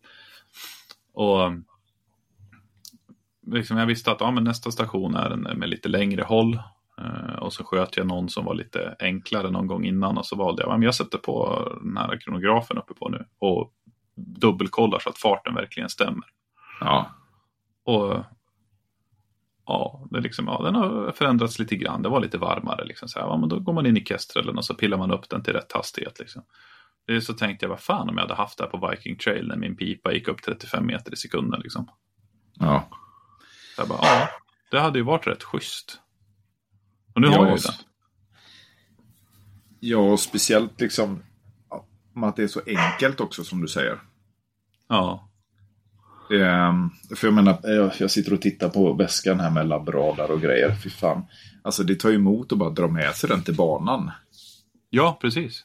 [1.13, 1.51] Och
[3.47, 6.60] liksom jag visste att ja, men nästa station är en med lite längre håll.
[7.39, 10.62] Och så sköt jag någon som var lite enklare någon gång innan och så valde
[10.63, 13.71] jag, ja, men jag sätter på den här kronografen uppe på nu och
[14.15, 16.25] dubbelkollar så att farten verkligen stämmer.
[16.80, 17.12] Ja,
[17.84, 18.24] Och
[19.66, 22.02] ja, det liksom, ja, den har förändrats lite grann.
[22.02, 22.86] Det var lite varmare.
[22.86, 25.12] Liksom, så här, ja, men då går man in i kestrelen och så pillar man
[25.12, 26.20] upp den till rätt hastighet.
[26.20, 26.44] Liksom.
[27.08, 29.48] Det så tänkte jag, vad fan om jag hade haft det här på Viking Trail
[29.48, 31.62] när min pipa gick upp 35 meter i sekunden.
[31.62, 31.88] Liksom.
[32.60, 32.88] ja.
[33.76, 34.30] Så jag bara, ja,
[34.72, 36.00] det hade ju varit rätt schysst.
[37.14, 37.74] Och nu har jag ju den.
[39.80, 41.24] Ja, och speciellt liksom
[41.70, 41.86] ja,
[42.16, 44.00] om att det är så enkelt också som du säger.
[44.88, 45.30] Ja,
[46.32, 50.42] Ehm, för jag menar, jag, jag sitter och tittar på väskan här med labbradar och
[50.42, 50.76] grejer.
[50.84, 51.26] Fy fan.
[51.64, 54.12] Alltså det tar ju emot att bara dra med sig den till banan.
[54.90, 55.64] ja precis.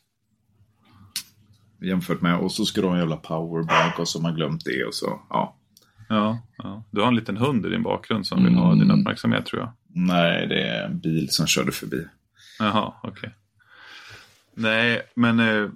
[1.82, 4.64] Jämfört med, och så ska du ha en jävla powerbank och så har man glömt
[4.64, 5.56] det och så, ja.
[6.08, 6.84] Ja, ja.
[6.90, 8.78] Du har en liten hund i din bakgrund som vill ha Mm.
[8.88, 9.72] din uppmärksamhet tror jag.
[9.94, 12.06] Nej, det är en bil som körde förbi.
[12.58, 13.34] Jaha, okej.
[14.54, 15.68] Nej, men eh,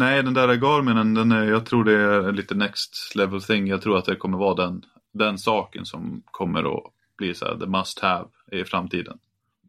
[0.00, 3.66] nej, den där Garminen, den är, jag tror det är lite next level thing.
[3.66, 4.82] Jag tror att det kommer vara den,
[5.12, 6.84] den saken som kommer att
[7.18, 9.18] bli så här, the must have i framtiden.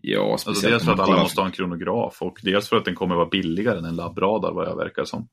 [0.02, 2.86] Ja, Alltså speciellt dels för att alla måste ha en kronograf och dels för att
[2.86, 5.28] den kommer vara billigare än en labbradar vad jag verkar som.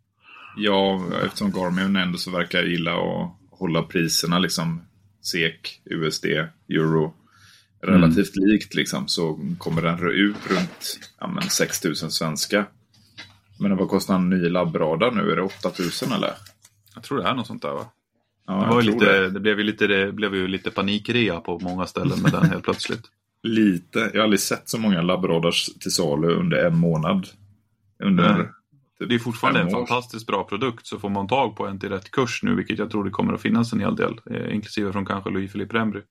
[0.56, 4.82] Ja, eftersom Garmin ändå så verkar gilla att hålla priserna liksom
[5.20, 6.24] SEK, USD,
[6.68, 7.14] euro
[7.82, 12.66] relativt likt liksom så kommer den ut runt ja, men 6 000 svenska.
[13.58, 15.32] Men vad kostar en ny labbradar nu?
[15.32, 15.70] Är det 8
[16.02, 16.32] 000 eller?
[16.94, 17.86] Jag tror det är något sånt där va?
[18.46, 19.30] Ja, det, var lite, det.
[19.30, 19.40] det.
[19.40, 23.02] blev ju lite, det blev ju lite panikrea på många ställen med den helt plötsligt.
[23.42, 23.98] Lite.
[23.98, 27.26] Jag har aldrig sett så många labbradars till salu under en månad.
[28.04, 28.52] Under
[28.98, 31.88] typ Det är fortfarande en fantastiskt bra produkt så får man tag på en till
[31.88, 34.20] rätt kurs nu vilket jag tror det kommer att finnas en hel del.
[34.30, 36.02] Eh, inklusive från kanske Louis Philippe Rembry.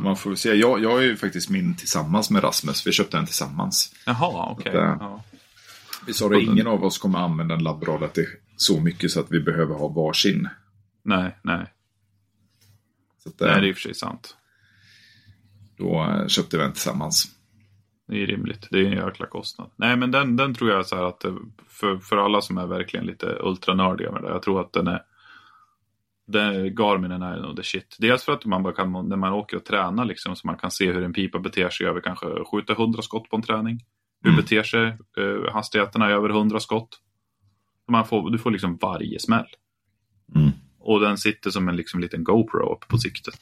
[0.00, 0.54] Man får se.
[0.54, 2.86] Jag, jag är ju faktiskt min tillsammans med Rasmus.
[2.86, 3.94] Vi köpte den tillsammans.
[4.06, 4.72] Jaha, okej.
[4.74, 5.22] Ja.
[6.06, 9.32] Vi sa att ingen av oss kommer använda en labbradar till så mycket så att
[9.32, 10.48] vi behöver ha varsin.
[11.02, 11.72] Nej, nej.
[13.18, 14.36] Så att, Nej, eh, det är i och för sig sant.
[15.78, 17.26] Då eh, köpte vi den tillsammans.
[18.08, 18.68] Det är rimligt.
[18.70, 19.70] Det är en jäkla kostnad.
[19.76, 21.34] Nej, men den, den tror jag så här att eh,
[21.68, 24.28] för, för alla som är verkligen lite ultranördiga med det.
[24.28, 25.02] Jag tror att den är
[26.26, 27.96] den, Garminen är nog the shit.
[27.98, 30.70] Dels för att man bara kan, när man åker och tränar liksom, så man kan
[30.70, 33.80] se hur en pipa beter sig över kanske skjuter 100 skott på en träning.
[34.24, 34.42] Hur Mm.
[34.42, 34.86] beter sig
[35.18, 36.88] eh, hastigheterna över 100 skott.
[37.90, 39.46] Man får, du får liksom varje smäll.
[40.34, 40.50] Mm.
[40.78, 43.38] Och den sitter som en liksom, liten GoPro uppe på siktet.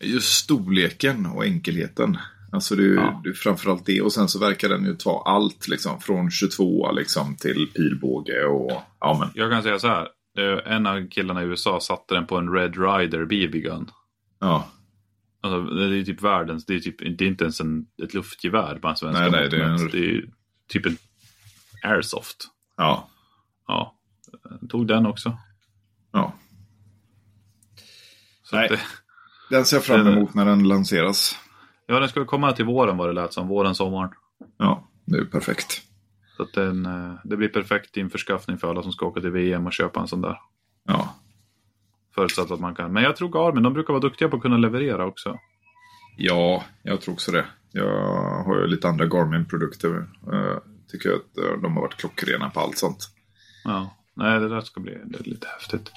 [0.00, 2.18] Just storleken och enkelheten.
[2.52, 3.20] Alltså det är, ju- Ja.
[3.24, 4.00] det är framförallt det.
[4.00, 6.00] Och sen så verkar den ju ta allt liksom.
[6.00, 9.28] Från 22 liksom till pilbåge och ja men.
[9.34, 10.08] Jag kan säga så här.
[10.38, 13.90] eh, En av killarna i USA satte den på en Red Rider BB gun.
[14.40, 14.68] Ja.
[15.40, 18.74] Alltså, det är typ världens, det är, typ, det är inte ens en, ett luftgevär
[18.78, 19.92] på en svenska Nej, nej, det är en- mätt.
[19.92, 20.24] det är
[20.68, 20.96] typ en
[21.82, 22.48] airsoft.
[22.76, 23.08] Ja.
[23.66, 23.98] Ja,
[24.60, 25.38] jag tog den också.
[26.12, 26.34] Ja.
[28.42, 28.68] Så Nej.
[28.68, 28.80] det,
[29.50, 31.36] Den ser jag fram emot när den lanseras.
[31.86, 33.48] ja, den skulle komma till våren vad det lät som.
[33.48, 34.10] Våren, sommaren.
[34.56, 35.82] Ja, det är perfekt.
[36.36, 39.72] Så den, eh, det blir perfekt införskaffning för alla som ska åka till VM och
[39.72, 40.36] köpa en sån där.
[40.84, 41.14] Ja.
[42.14, 42.92] Förutsatt att man kan.
[42.92, 45.38] Men jag tror Garmin, de brukar vara duktiga på att kunna leverera också.
[46.16, 47.44] Ja, jag tror också det.
[47.72, 50.06] Jag har ju lite andra Garmin-produkter.
[50.26, 53.08] Jag tycker att eh, de har varit klockrena på allt sånt.
[53.64, 55.92] Ja, nej det där ska bli lite häftigt.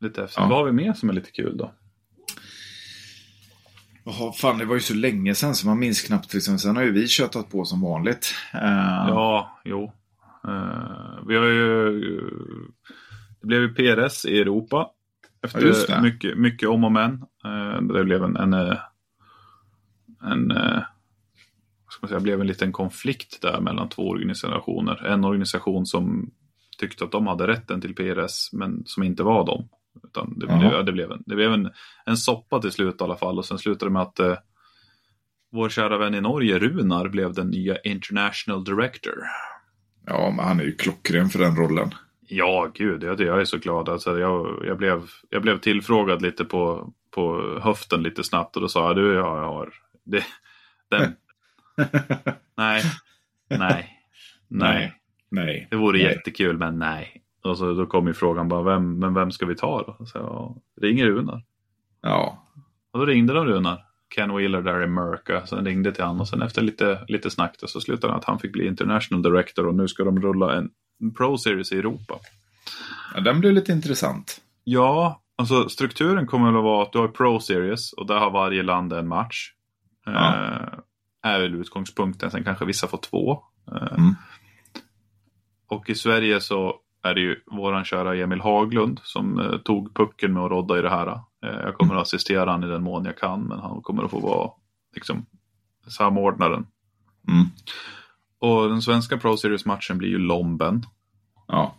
[0.00, 0.38] Lite häftigt.
[0.38, 0.46] Ja.
[0.48, 1.72] Vad har vi mer som är lite kul då?
[4.04, 6.34] Jaha, fan det var ju så länge sedan så man minns knappt.
[6.34, 6.58] Liksom.
[6.58, 8.34] Sen har ju vi köttat på som vanligt.
[8.54, 8.60] Eh,
[9.08, 9.92] Ja, jo.
[10.44, 12.00] Eh, vi har ju...
[13.40, 14.90] Det blev ju PRS i Europa.
[15.40, 16.02] Ja, Efter det.
[16.02, 17.12] mycket, mycket om och men.
[17.44, 18.36] Eh, det blev en...
[18.36, 18.78] En, eh,
[20.22, 20.82] en eh,
[21.88, 25.06] ska man säga, blev en liten konflikt där mellan två organisationer.
[25.06, 26.30] En organisation som
[26.78, 29.68] tyckte att de hade rätten till PRS men som inte var dem.
[30.04, 31.70] Utan det, blev, det blev, en, det blev en,
[32.06, 34.36] en soppa till slut i alla fall och sen slutade det med att eh,
[35.52, 39.14] vår kära vän i Norge, Runar, blev den nya International Director.
[40.06, 41.90] Ja, men han är ju klockren för den rollen.
[42.32, 43.88] Ja, gud, jag, jag är så glad.
[43.88, 48.68] Alltså, jag, jag, blev, jag blev tillfrågad lite på, på höften lite snabbt och då
[48.68, 49.72] sa jag du, ja, jag har
[50.04, 50.24] det,
[50.90, 51.12] den.
[52.56, 52.82] nej,
[53.48, 53.96] nej,
[54.48, 54.94] nej.
[55.28, 55.68] Nej.
[55.70, 56.06] Det vore nej.
[56.06, 57.22] jättekul, men nej.
[57.42, 60.06] Och så då kom ju frågan bara, vem, men vem ska vi ta då?
[60.06, 61.42] Så jag, ringer Runar.
[62.00, 62.48] Ja.
[62.90, 63.84] Och då ringde de Runar.
[64.14, 65.46] Ken Wheeler där i Merca.
[65.46, 68.24] Sen ringde till han och sen efter lite, lite snack då, så slutade han att
[68.24, 70.70] han fick bli International Director och nu ska de rulla en
[71.16, 72.14] Pro Series i Europa.
[73.14, 73.20] ja.
[73.20, 74.40] Den blev lite intressant.
[74.64, 78.62] Ja, alltså strukturen kommer att vara att du har Pro Series och där har varje
[78.62, 79.52] land en match.
[80.04, 80.34] Ja.
[80.34, 80.78] Eh,
[81.22, 83.42] är väl utgångspunkten, sen kanske vissa får två.
[83.72, 84.14] Eh, Mm.
[85.68, 90.32] Och i Sverige så är det ju våran kära Emil Haglund som eh, tog pucken
[90.32, 91.06] med att rodda i det här.
[91.06, 94.10] Eh, jag kommer att assistera han i den mån jag kan, men han kommer att
[94.10, 94.50] få vara
[94.94, 95.26] liksom
[95.88, 96.66] samordnaren.
[97.28, 97.46] Mm.
[98.40, 100.86] Och den svenska Pro Series-matchen blir ju Lomben,
[101.48, 101.74] Ja.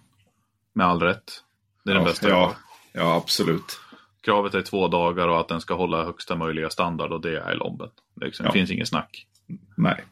[0.73, 1.43] med all rätt.
[1.85, 2.29] Det är den ja, bästa.
[2.29, 2.55] ja,
[2.93, 3.79] ja, absolut.
[4.21, 7.55] Kravet är två dagar och att den ska hålla högsta möjliga standard och det är
[7.55, 7.89] Lomben.
[8.15, 8.51] Det, liksom, Ja.
[8.51, 9.27] det finns inget snack.
[9.77, 10.05] Nej.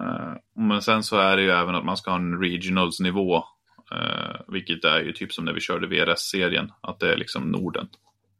[0.00, 3.44] Eh, men sen så är det ju även att man ska ha en regionals-nivå.
[3.92, 6.72] eh, vilket är ju typ som när vi körde VRS-serien.
[6.80, 7.88] Att det är liksom Norden.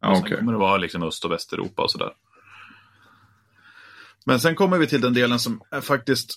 [0.01, 2.13] Ja, Och sen kommer det vara liksom Öst och Västeuropa och sådär.
[4.27, 6.35] Men sen kommer vi till den delen som är faktiskt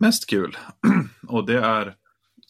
[0.00, 0.56] mest kul.
[1.28, 1.94] och det är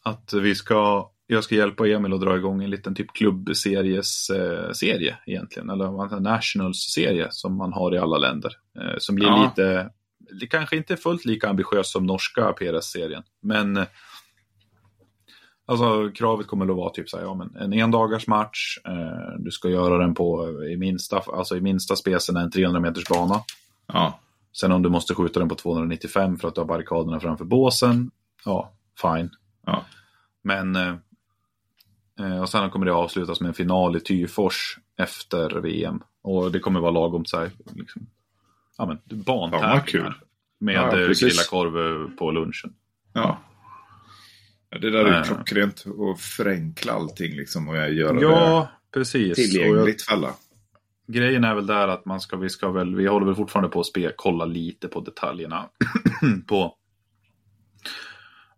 [0.03, 4.73] att vi ska, jag ska hjälpa Emil att dra igång en liten typ klubbseries eh,
[4.73, 5.71] serie egentligen.
[5.71, 8.53] Eller säger, nationals-serie som man har i alla länder.
[8.81, 9.45] Eh, som blir Ja.
[9.57, 9.91] lite,
[10.47, 13.23] kanske inte fullt lika ambitiös som norska PRS-serien.
[13.43, 13.87] Men eh,
[15.67, 18.79] Alltså kravet kommer att vara typ så här, ja, men en endagars match.
[18.85, 23.09] Eh, du ska göra den på i minsta, alltså i minsta specen en 300 meters
[23.09, 23.41] bana.
[23.87, 24.21] Ja.
[24.53, 28.11] Sen om du måste skjuta den på 295 för att du har barrikaderna framför båsen.
[28.45, 29.31] Ja, fine.
[29.67, 29.85] Ja.
[30.43, 30.95] Men eh,
[32.21, 36.01] eh, och sen kommer det avslutas med en final i Tyfors efter VM.
[36.23, 38.07] Och det kommer vara lagom så här, liksom,
[38.79, 39.85] ja men bantävlingar.
[39.87, 40.15] kul.
[40.59, 41.29] Med Ja, ja, precis.
[41.29, 42.73] grilla korv eh, på lunchen.
[43.13, 43.39] Ja.
[44.71, 49.37] Ja, Det där är ju klockrent att förenkla allting liksom och göra Ja, precis.
[49.37, 50.35] det Och jag- tillgängligt för alla.
[51.13, 53.81] Grejen är väl där att man ska, vi ska väl, vi håller väl fortfarande på
[53.81, 55.69] att spe, kolla lite på detaljerna.
[56.47, 56.77] på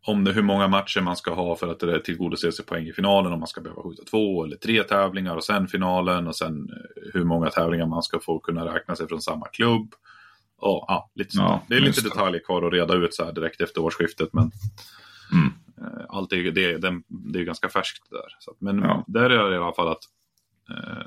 [0.07, 2.93] om det, hur många matcher man ska ha för att det tillgodose sig poäng i
[2.93, 3.33] finalen.
[3.33, 6.27] Om man ska behöva skjuta två eller tre tävlingar och sen finalen.
[6.27, 9.95] Och sen eh, hur många tävlingar man ska få kunna räkna sig från samma klubb.
[10.57, 11.49] Och, ja, lite sånt.
[11.49, 14.29] Ja, det är lite detaljer kvar att reda ut så här direkt efter årsskiftet.
[14.33, 14.51] Men
[15.33, 15.53] Mm.
[15.79, 18.37] Eh, Allt är, det, det, det är ganska färskt där.
[18.39, 19.05] Så men Ja.
[19.07, 20.03] där är det i alla fall att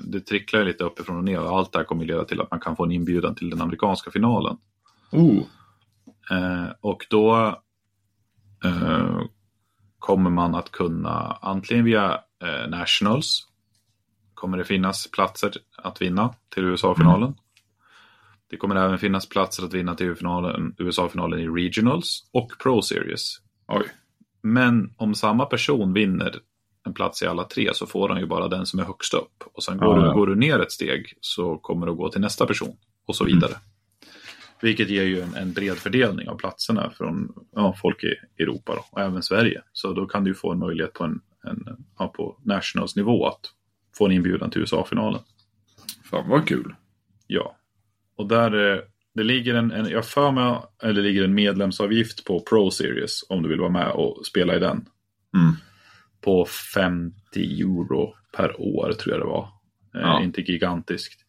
[0.00, 2.60] det tricklar lite uppifrån och ner och allt det här kommer leda till att man
[2.60, 4.56] kan få en inbjudan till den amerikanska finalen.
[5.12, 5.42] Oh.
[6.30, 7.58] Eh, och då
[8.64, 9.20] eh,
[9.98, 13.48] kommer man att kunna antingen via eh, Nationals
[14.34, 17.34] kommer det finnas platser att vinna till USA-finalen.
[18.50, 23.40] Det kommer även finnas platser att vinna till USA-finalen USA-finalen i Regionals och Pro Series.
[23.68, 23.84] Oj.
[24.42, 26.40] Men om samma person vinner
[26.86, 29.44] en plats i alla tre så får han ju bara den som är högst upp.
[29.54, 30.12] Och sen går, Ja, du, ja.
[30.12, 32.76] går du ner ett steg så kommer att gå till nästa person.
[33.06, 33.52] Och så vidare.
[34.62, 38.84] Vilket ger ju en, en bred fördelning av platserna från ja, folk i Europa då,
[38.90, 39.62] och även Sverige.
[39.72, 43.26] Så då kan du ju få en möjlighet på, en, en, ja, på nationals nivå
[43.26, 43.40] att
[43.98, 45.20] få en inbjudan till USA-finalen.
[46.10, 46.74] Fan vad kul.
[47.26, 47.56] Ja.
[48.16, 48.80] Och där eh,
[49.14, 53.42] det ligger en, en jag för mig, eller ligger en medlemsavgift på Pro Series om
[53.42, 54.88] du vill vara med och spela i den.
[55.36, 55.56] Mm.
[56.20, 57.14] På 50
[57.60, 59.42] euro per år tror jag det var.
[59.94, 60.22] Eh, Ja.
[60.22, 61.20] Inte gigantiskt.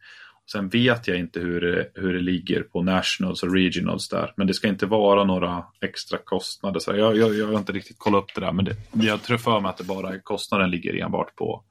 [0.51, 4.33] Sen vet jag inte hur det, hur det ligger på nationals och regionals där.
[4.37, 6.79] Men det ska inte vara några extra kostnader.
[6.79, 8.51] Så jag, jag, jag har inte riktigt kollat upp det där.
[8.51, 11.63] Men det, jag tror för mig att det bara kostnaden ligger enbart på,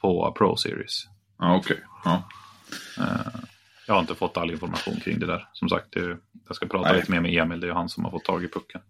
[0.00, 1.04] på Pro Series.
[1.38, 1.80] Ja, okej.
[2.04, 2.22] Ja.
[3.86, 5.48] Jag har inte fått all information kring det där.
[5.52, 5.96] Som sagt,
[6.46, 7.00] jag ska prata Nej.
[7.00, 7.60] lite mer med Emil.
[7.60, 8.80] Det är han som har fått tag i pucken.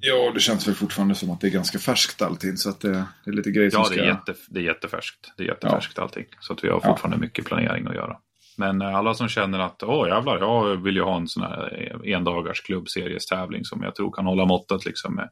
[0.00, 2.56] Ja, det känns väl fortfarande som att det är ganska färskt allting.
[2.56, 3.94] Så att det, det är lite grejer som Ja, ska...
[3.94, 5.32] det är, jätte, det är jättefärskt.
[5.36, 6.24] Det är jättefärskt allting.
[6.40, 8.16] Så att vi har fortfarande mycket planering att göra.
[8.56, 11.90] Men eh, alla som känner att åh jävlar, jag vill ju ha en sån här
[12.04, 15.28] eh, endagars klubbseriestävling som jag tror kan hålla måttet liksom med.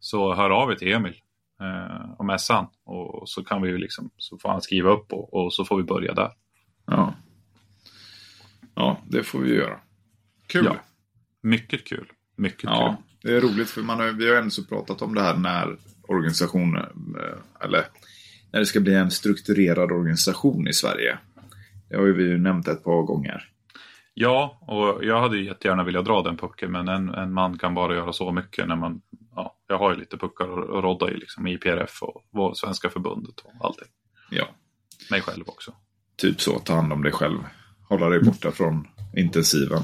[0.00, 1.14] Så hör av er till Emil
[1.60, 5.34] eh, och mässan och så kan vi ju liksom, så får han skriva upp och,
[5.34, 6.30] och så får vi börja där.
[6.86, 7.14] Ja.
[8.74, 9.80] ja, det får vi göra.
[10.46, 10.64] Kul.
[10.64, 10.76] Ja.
[11.42, 12.06] Mycket kul.
[12.36, 13.05] Mycket Ja, kul.
[13.26, 15.76] Det är roligt för man har, vi har ändå så pratat om det här när
[16.02, 17.84] organisationer, eh, eller
[18.52, 21.18] när det ska bli en strukturerad organisation i Sverige.
[21.88, 23.50] Det har ju vi ju nämnt ett par gånger.
[24.14, 27.74] Ja, och jag hade ju jättegärna velat dra den pucken men en, en man kan
[27.74, 29.00] bara göra så mycket när man
[29.36, 33.40] ja, jag har ju lite puckar att rodda i liksom, i PRF och Svenska förbundet
[33.40, 33.86] och allt det.
[34.36, 34.48] Ja.
[35.10, 35.74] Mig själv också.
[36.16, 37.38] Typ så, ta hand om dig själv.
[37.88, 39.82] Hålla dig borta från intensiven.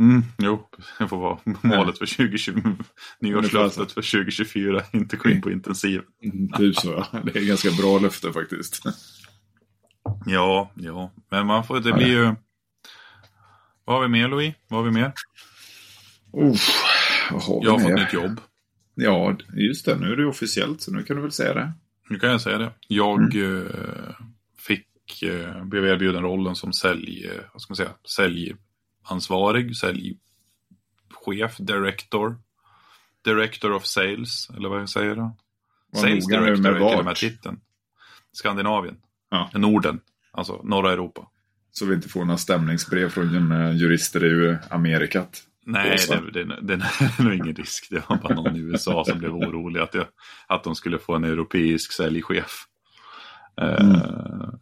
[0.00, 2.74] Mm, jo, det får vara målet för 2020.
[3.20, 4.82] Nyårslöftet för 2024.
[4.92, 6.02] Inte gå in på intensiv.
[6.24, 7.20] Mm, typ så, ja.
[7.24, 8.82] Det är ganska bra löfte faktiskt.
[10.26, 11.12] Ja, ja.
[11.30, 12.34] Men man får, det blir ju...
[13.84, 14.54] Vad har vi mer Louis?
[14.68, 15.12] Vad har vi mer?
[16.32, 16.82] Uff,
[17.30, 18.40] vad har vi Jag har fått nytt jobb.
[18.94, 19.96] Ja, just det.
[19.96, 21.72] Nu är det officiellt, så nu kan du väl säga det.
[22.10, 22.70] Nu kan jag säga det.
[22.88, 24.14] Jag eh,
[24.58, 27.90] fick, eh, blev erbjuden rollen som sälj, eh, vad ska man säga,
[29.08, 32.36] säljansvarig, säljchef, director,
[33.24, 35.36] director of sales, eller vad jag säger då?
[35.92, 37.60] Var Sales director med är till och med titeln.
[38.32, 38.96] Skandinavien,
[39.30, 39.50] Ja.
[39.54, 41.28] Norden, alltså norra Europa.
[41.72, 45.42] Så vi inte får några stämningsbrev från eh, jurister i Amerikat.
[45.66, 47.86] Nej, det, det, det är nog ingen risk.
[47.90, 50.06] Det var bara någon i USA som blev orolig att, jag,
[50.46, 52.64] att de skulle få en europeisk säljchef.
[53.60, 54.58] Eh, Mm.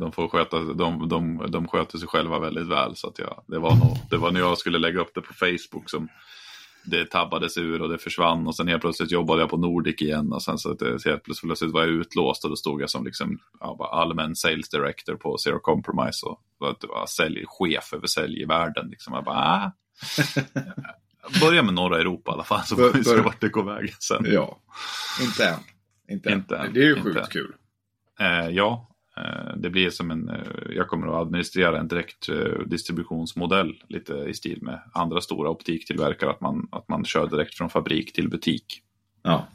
[0.00, 2.96] De, får sköta, de, de, de sköter sig själva väldigt väl.
[2.96, 5.34] Så att jag, det, var nog, det var när jag skulle lägga upp det på
[5.34, 6.08] Facebook som
[6.84, 8.46] det tabbades ur och det försvann.
[8.46, 10.32] Och sen helt plötsligt jobbade jag på Nordic igen.
[10.32, 13.04] Och sen så att det, helt plötsligt var jag utlåst och då stod jag som
[13.04, 16.26] liksom, ja, bara allmän sales director på Zero Compromise.
[16.26, 18.88] Och, var säljchef över sälj i världen.
[18.88, 19.14] Liksom.
[19.14, 19.72] Jag bara, ah.
[21.40, 23.94] Börja med norra Europa i alla fall så får vi se vart det går vägen
[23.98, 24.24] sen.
[24.28, 24.58] Ja,
[25.22, 25.58] inte än.
[26.08, 26.38] Inte än.
[26.38, 26.72] Inte än.
[26.72, 27.54] Det är ju sjukt kul.
[28.20, 28.93] Eh, ja,
[29.56, 30.36] det blir som en, eh,
[30.76, 36.30] jag kommer att administrera en direkt eh, distributionsmodell lite i stil med andra stora optiktillverkare,
[36.30, 38.82] att man, att man kör direkt från fabrik till butik.
[39.22, 39.48] Ja,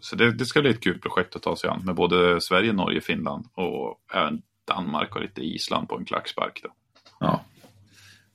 [0.00, 2.72] Så det, det ska bli ett kul projekt att ta sig an med både Sverige,
[2.72, 6.60] Norge, Finland och även Danmark och lite Island på en klackspark.
[6.62, 6.68] Då.
[7.20, 7.44] ja.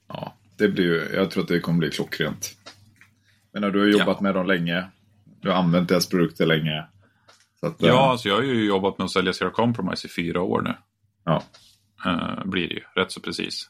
[0.07, 0.33] ja.
[0.57, 2.55] Det blir jag tror att det kommer bli klockrent.
[3.53, 4.21] Men du har jobbat Ja.
[4.23, 4.85] med dem länge.
[5.41, 6.85] Du har använt deras produkter länge.
[7.59, 10.09] Så att, eh, Ja, alltså jag har ju jobbat med att sälja Zero Compromise i
[10.09, 10.77] fyra år nu.
[11.25, 11.43] ja,
[12.05, 13.69] Eh, blir det ju, rätt så precis.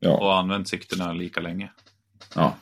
[0.00, 1.72] ja, Och använt sikterna lika länge.
[2.34, 2.54] ja.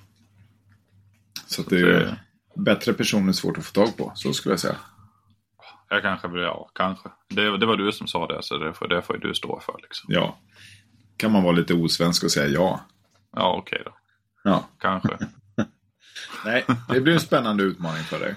[1.46, 2.10] Så att det är ju
[2.54, 4.76] bättre personer svårt att få tag på, så skulle jag säga.
[5.88, 7.08] Jag kanske ja, kanske.
[7.28, 9.74] Det, det var du som sa det, så det får, det får du stå för.
[9.82, 10.06] Liksom.
[10.14, 10.38] Ja.
[11.16, 12.80] Kan man vara lite osvensk och säga ja?
[13.36, 13.96] Ja, okej då.
[14.44, 14.64] Ja.
[14.80, 15.18] Kanske.
[16.44, 18.34] Nej, det blir en spännande utmaning för dig.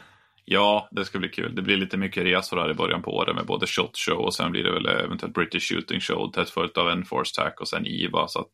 [0.51, 1.55] Ja, det ska bli kul.
[1.55, 4.33] Det blir lite mycket resor här i början på året med både Shot Show och
[4.33, 7.85] sen blir det väl eventuellt British Shooting Show tätt följt av Enforce Tack och sen
[7.85, 8.27] IVA.
[8.27, 8.51] Så att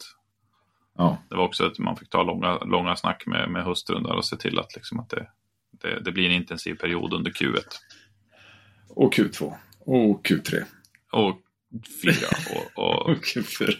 [0.97, 4.15] Ja, det var också att man fick ta långa, långa snack med, med hustrun där
[4.15, 5.27] och se till att, liksom, att det,
[5.81, 7.60] det, det blir en intensiv period under Q1.
[8.89, 9.53] och Q2.
[9.79, 10.63] Och Q3.
[11.12, 11.41] Och
[12.03, 12.27] fyra.
[12.55, 13.75] Och, och, Och Q4.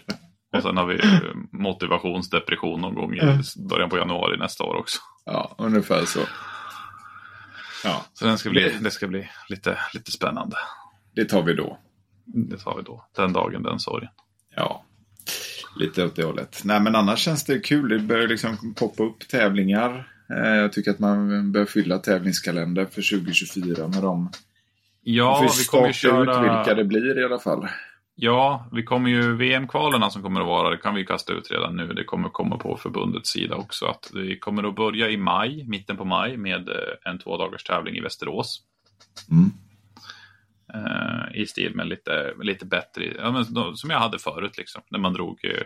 [0.56, 4.98] och sen har vi eh, motivationsdepression någon gång i början på januari nästa år också.
[5.24, 6.20] Ja, ungefär så.
[7.86, 10.56] Ja, Så den ska bli, det ska bli lite, lite spännande.
[11.14, 11.78] det tar vi då.
[12.24, 13.06] Det tar vi då.
[13.16, 14.10] Den dagen, den sorgen.
[14.56, 14.84] Ja,
[15.80, 16.60] lite åt det hållet.
[16.64, 17.88] Nej, men annars känns det kul.
[17.88, 20.12] Det börjar liksom poppa upp tävlingar.
[20.30, 24.30] Eh, Jag tycker att man bör fylla tävlingskalender för 2024 med dem.
[25.02, 26.56] Ja, vi kommer ju staka ut köra...
[26.56, 27.68] vilka det blir i alla fall.
[28.18, 31.76] Ja, vi kommer ju VM-kvalerna som kommer att vara, det kan vi kasta ut redan
[31.76, 31.86] nu.
[31.86, 33.86] Det kommer komma på förbundets sida också.
[33.86, 37.64] Att vi kommer att börja i maj, mitten på maj, med eh, en två dagars
[37.64, 38.62] tävling i Västerås.
[39.30, 39.50] Mm.
[40.74, 44.82] Eh, I stil med lite, lite bättre, ja, men, som jag hade förut liksom.
[44.88, 45.62] När man drog, eh,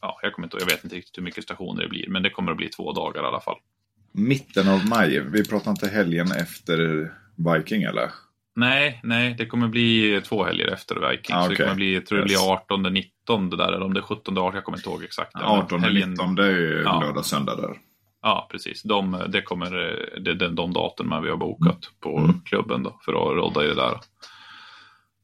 [0.00, 2.30] ja, jag, kommer inte, jag vet inte riktigt hur mycket stationer det blir, men det
[2.30, 3.58] kommer att bli två dagar i alla fall.
[4.12, 5.20] Mitten av maj.
[5.20, 8.10] Vi pratar inte helgen efter Viking eller?
[8.56, 11.36] Nej, nej, det kommer bli två helger efter Viking.
[11.36, 12.40] Ah, Så det kommer bli, jag tror det Yes.
[12.42, 15.04] blir 18, 19 det där, eller om det är 17, 18, jag kommer inte ihåg
[15.04, 15.34] exakt.
[15.34, 17.00] Men 18 och helgen- 19, det är ju Ja.
[17.00, 17.78] lördag, söndag där.
[18.22, 18.82] Ja, precis.
[18.82, 19.70] De, det kommer,
[20.20, 22.40] det är de, de datumen vi har bokat på Mm.
[22.44, 24.00] klubben då, för att rodda i det där.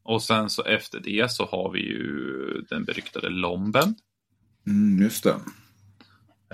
[0.03, 3.95] Och sen så efter det så har vi ju den beryktade Lomben.
[4.67, 5.35] Mm, just det.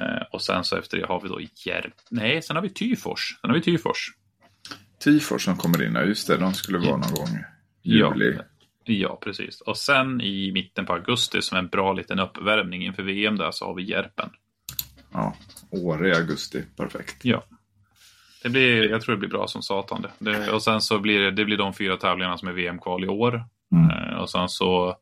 [0.01, 1.93] Eh, och sen så efter det har vi då Järp...
[2.11, 3.37] Nej, sen har vi Tyfors.
[3.41, 4.07] Sen har vi Tyfors.
[4.99, 6.37] Tifors som kommer in, ja, just det.
[6.37, 7.27] De skulle vara någon gång
[7.83, 8.13] i Ja.
[8.15, 8.37] juli.
[8.83, 9.61] Ja, precis.
[9.61, 13.65] Och sen i mitten på augusti som en bra liten uppvärmning inför VM där så
[13.65, 14.29] har vi Järpen.
[15.13, 15.35] Ja,
[15.71, 16.63] Åre i augusti.
[16.77, 17.15] Perfekt.
[17.25, 17.43] Ja.
[18.43, 20.31] Det blir, jag tror det blir bra som satan det.
[20.31, 23.07] det och sen så blir det, det blir de fyra tävlingarna som är VM-kval i
[23.07, 23.43] år.
[23.71, 23.89] Mm.
[23.89, 24.97] Eh, och sen så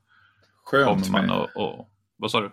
[0.66, 1.90] Skönt kommer man och, och...
[2.18, 2.52] Vad sa du?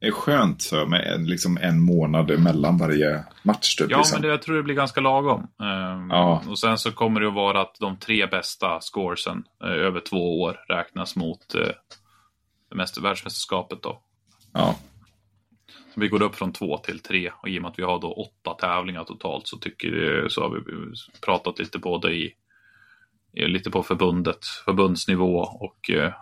[0.00, 3.76] Är skönt så, med en, liksom en månad mellan varje match.
[3.76, 4.16] Typ, Ja, liksom.
[4.16, 5.40] men det, jag tror det blir ganska lagom.
[5.40, 6.42] Ehm, Ja.
[6.48, 10.40] Och sen så kommer det att vara att de tre bästa scoresen eh, över två
[10.40, 11.70] år räknas mot eh,
[13.02, 14.02] världsmästerskapet då.
[14.52, 14.76] ja.
[15.94, 18.00] Så Vi går upp från två till tre och i och med att vi har
[18.00, 20.60] då åtta tävlingar totalt så tycker så har vi
[21.26, 22.34] pratat lite både i
[23.32, 26.12] lite på förbundet, förbundsnivå och uh,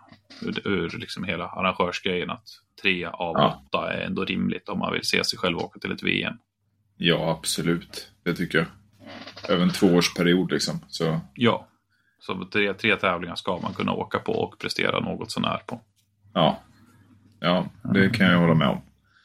[0.43, 2.49] ur, ur liksom hela arrangörsgrejen att
[2.83, 3.63] tre av ja.
[3.65, 6.35] åtta är ändå rimligt om man vill se sig själv åka till ett VM.
[6.97, 8.13] Ja, absolut.
[8.25, 8.67] Det tycker jag.
[9.49, 10.81] Över en tvåårsperiod liksom.
[10.89, 11.21] Så...
[11.35, 11.69] Ja,
[12.19, 15.81] så tre, tre tävlingar ska man kunna åka på och prestera något sånär på.
[16.35, 16.61] Ja,
[17.41, 18.81] ja det kan jag hålla med om.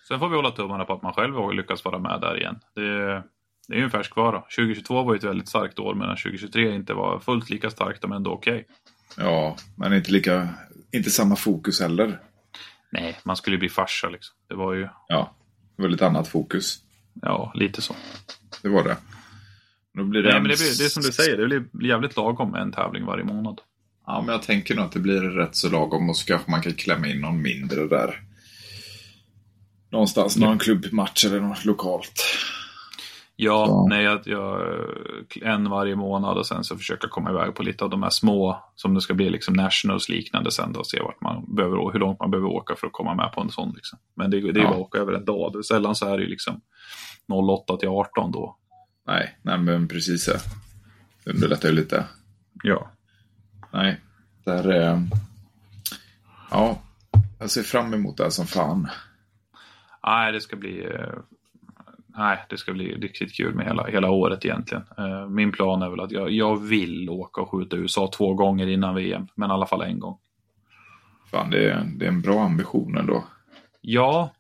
[0.08, 2.60] Sen får vi hålla tummarna på att man själv lyckas vara med där igen.
[2.76, 3.24] Det,
[3.68, 4.42] det är ju en färskvara.
[4.42, 8.12] 2022 var ju ett väldigt starkt år medan 2023 inte var fullt lika starkt men
[8.12, 8.54] ändå okej.
[8.54, 9.26] Okay.
[9.26, 10.50] Ja, men inte lika,
[10.92, 12.20] inte samma fokus heller.
[12.92, 14.36] Nej, man skulle ju bli farsa liksom.
[14.50, 14.88] Det var ju...
[15.08, 15.36] Ja,
[15.78, 16.80] väldigt annat fokus.
[17.22, 17.96] Ja, lite så.
[18.62, 18.98] Det var det.
[19.94, 20.44] Då blir det, Nej, en...
[20.44, 23.06] men det, blir, det är som du säger, det blir jävligt lagom med en tävling
[23.06, 23.62] varje månad.
[24.06, 26.62] Ja, men jag tänker nog att det blir rätt så lagom och så kanske man
[26.62, 28.22] kan klämma in någon mindre där.
[29.92, 32.24] Någonstans, någon klubbmatch eller något lokalt.
[33.44, 33.88] Ja, så.
[33.88, 34.62] nej, jag, jag,
[35.42, 38.64] en varje månad och sen så försöka komma iväg på lite av de här små
[38.76, 42.00] som det ska bli liksom nationals liknande sen då och se vart man behöver, hur
[42.00, 43.74] långt man behöver åka för att komma med på en sån.
[43.76, 44.00] Liksom.
[44.16, 44.70] Men det, det är ja.
[44.70, 45.54] bara att åka över en dag.
[45.54, 46.62] Det, sällan så är det liksom
[47.28, 48.58] 08 till 18 då.
[49.08, 50.28] Nej, nej men precis.
[50.28, 50.34] Ja.
[51.24, 52.06] Det underlättar ju lite.
[52.64, 52.92] Ja.
[53.72, 54.02] Nej,
[54.46, 54.72] där...
[54.72, 55.02] Eh,
[56.52, 56.82] ja,
[57.40, 58.88] jag ser fram emot det här som fan.
[60.04, 60.86] Nej, det ska bli...
[60.86, 61.14] Eh,
[62.18, 64.84] nej, det ska bli riktigt kul med hela, hela året egentligen.
[64.98, 68.68] Eh, min plan är väl att jag, jag vill åka och skjuta USA två gånger
[68.68, 70.18] innan VM, men i alla fall en gång.
[71.32, 73.24] Fan, det är, det är en bra ambition ändå.
[73.82, 74.34] Ja,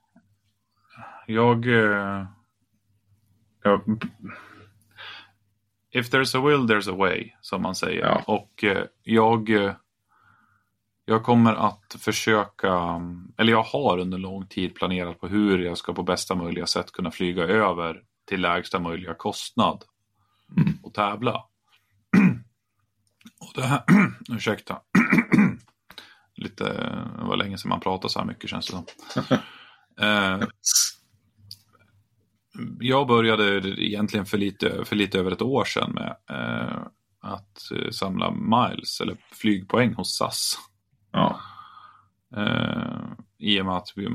[1.27, 1.65] jag...
[3.63, 3.81] jag
[5.93, 8.01] If there's a will there's a way, som man säger.
[8.01, 8.23] Ja.
[8.27, 9.73] Och eh, jag, eh,
[11.11, 13.01] jag kommer att försöka,
[13.37, 16.91] eller jag har under lång tid planerat på hur jag ska på bästa möjliga sätt
[16.91, 19.83] kunna flyga över till lägsta möjliga kostnad
[20.57, 20.73] mm.
[20.83, 21.33] och tävla.
[23.39, 23.83] och det här,
[24.29, 24.81] ursäkta,
[26.35, 26.63] lite,
[27.17, 28.85] det var länge sedan man pratade så här mycket känns det som.
[30.05, 30.47] eh,
[32.79, 36.81] jag började egentligen för lite, för lite över ett år sedan med eh,
[37.21, 40.70] att eh, samla miles eller flygpoäng hos SAS.
[41.11, 41.39] Ja.
[42.37, 43.01] Eh,
[43.37, 44.09] I och med att vi,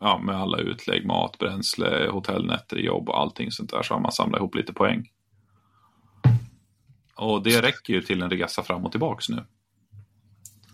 [0.00, 4.12] ja, med alla utlägg, mat, bränsle, hotellnätter, jobb och allting sånt där så har man
[4.12, 5.10] samlat ihop lite poäng.
[7.16, 9.44] Och det räcker ju till en resa fram och tillbaks nu.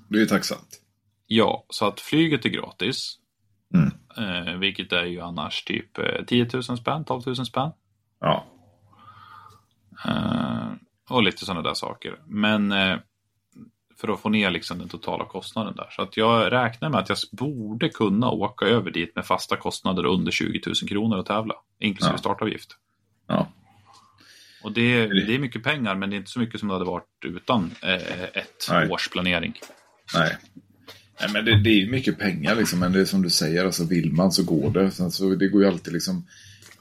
[0.09, 0.81] Det är ju tacksamt.
[1.27, 3.19] Ja, så att flyget är gratis.
[3.75, 3.91] Mm.
[4.17, 7.71] Eh, vilket är ju annars typ eh, 10 000 spänn, 12 000 spänn.
[8.21, 8.45] Ja.
[10.05, 10.69] Eh,
[11.11, 12.21] och lite sådana där saker.
[12.27, 12.99] Men eh,
[14.01, 15.87] för att få ner liksom den totala kostnaden där.
[15.91, 20.07] Så att jag räknar med att jag borde kunna åka över dit med fasta kostnader
[20.07, 21.55] under 20 000 kronor och tävla.
[21.81, 22.19] Inklusive ja.
[22.19, 22.71] startavgift.
[23.27, 23.49] Ja.
[24.63, 26.85] Och det, det är mycket pengar men det är inte så mycket som det hade
[26.85, 28.91] varit utan eh, ett Nej.
[28.91, 29.59] års planering.
[30.15, 30.37] Nej,
[31.21, 33.85] Nej, men det, det är mycket pengar liksom, men det är som du säger, alltså
[33.85, 35.11] vill man så går det.
[35.11, 36.27] Så det går ju alltid liksom,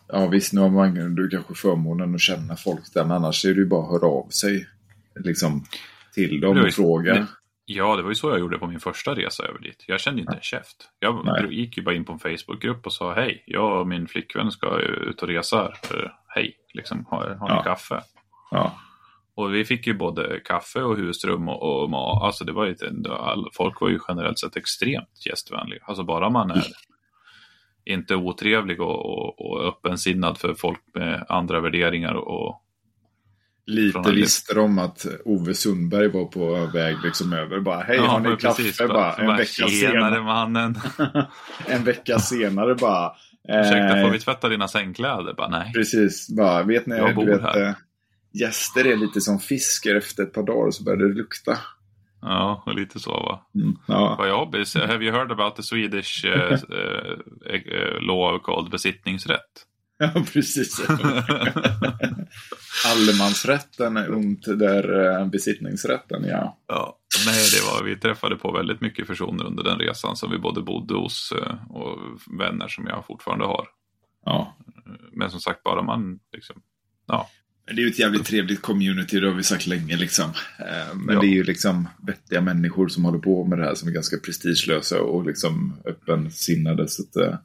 [0.07, 3.53] ja visst nu har man du kanske förmånen att känna folk där, men annars är
[3.53, 4.67] det ju bara att höra av sig
[5.15, 5.65] liksom,
[6.15, 7.27] till dem och fråga.
[7.65, 9.83] Ja, det var ju så jag gjorde på min första resa över dit.
[9.87, 10.89] Jag kände inte en käft.
[10.99, 11.55] Jag Nej.
[11.55, 14.79] gick ju bara in på en Facebookgrupp och sa hej, jag och min flickvän ska
[14.79, 16.13] ut och resa här.
[16.27, 17.63] Hej, liksom, har, har ni ja.
[17.63, 18.01] kaffe?
[18.51, 18.79] Ja.
[19.35, 22.23] Och vi fick ju både kaffe och husrum och, och mat.
[22.23, 22.75] Alltså det var ju
[23.09, 25.79] all, folk var ju generellt sett extremt gästvänliga.
[25.85, 26.63] Alltså bara man är
[27.85, 32.64] inte otrevlig och, och, och öppensinnad för folk med andra värderingar och
[33.67, 37.59] Lite visste de att Ove Sundberg var på väg liksom över.
[37.59, 38.63] Bara, hej, ja, har ni kaffe?
[38.63, 40.21] Precis, bara, en bara, vecka senare.
[40.21, 40.79] mannen.
[41.67, 43.11] en vecka senare bara.
[43.49, 45.33] Ursäkta, får vi tvätta dina sängkläder?
[45.33, 45.71] Bara, nej.
[45.73, 47.67] Precis, bara, vet ni, jag bor vet, här.
[47.67, 47.73] Eh,
[48.33, 51.57] gäster är lite som fiskar efter ett par dagar så börjar det lukta.
[52.21, 53.45] Ja, lite så va.
[53.55, 54.15] Mm, ja.
[54.19, 54.75] Vad jobbigt.
[54.75, 59.65] Have you heard about the Swedish uh, uh, law called besittningsrätt?
[59.99, 60.81] Ja, precis.
[62.85, 66.59] Allemansrätten är under besittningsrätten, ja.
[66.67, 70.37] Ja, nej, det var, vi träffade på väldigt mycket personer under den resan som vi
[70.37, 71.33] både bodde hos
[71.69, 71.97] och
[72.39, 73.67] vänner som jag fortfarande har.
[74.25, 74.57] Ja.
[75.11, 76.61] Men som sagt, bara man liksom,
[77.07, 77.29] ja,
[77.67, 80.25] det är ju ett jävligt trevligt community, det har vi sagt länge liksom.
[80.59, 81.21] Eh, men ja.
[81.21, 84.17] det är ju liksom vettiga människor som håller på med det här som är ganska
[84.17, 86.87] prestigelösa och liksom öppensinnade.
[86.87, 87.41] Så att,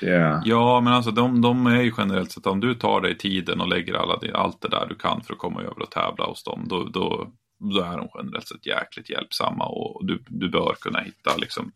[0.00, 0.40] är...
[0.44, 3.68] Ja, men alltså de, de är ju generellt sett, om du tar dig tiden och
[3.68, 6.64] lägger alla, allt det där du kan för att komma över och tävla hos dem,
[6.68, 7.28] då, då,
[7.74, 11.72] då är de generellt sett jäkligt hjälpsamma och du, du bör kunna hitta liksom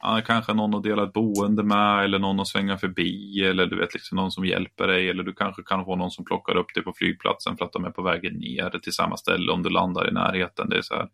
[0.00, 3.78] ja, kanske någon att dela ett boende med eller någon att svänga förbi eller du
[3.78, 6.74] vet liksom någon som hjälper dig eller du kanske kan få någon som plockar upp
[6.74, 9.70] dig på flygplatsen för att de är på vägen ner till samma ställe om du
[9.70, 10.68] landar i närheten.
[10.68, 11.08] Det är så här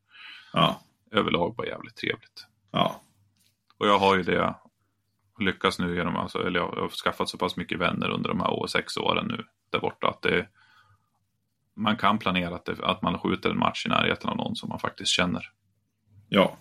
[0.52, 0.80] Ja.
[1.12, 2.46] överlag bara jävligt trevligt.
[2.72, 3.00] Ja.
[3.78, 4.54] Och jag har ju det
[5.38, 8.66] lyckats nu genom, alltså, eller jag har skaffat så pass mycket vänner under de här
[8.66, 10.48] sex åren nu där borta att det
[11.76, 14.68] man kan planera att, det, att man skjuter en match i närheten av någon som
[14.68, 15.50] man faktiskt känner.
[16.28, 16.56] Ja.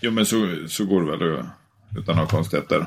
[0.00, 1.44] Jo, men så, så går det väl
[1.98, 2.86] utan några konstigheter.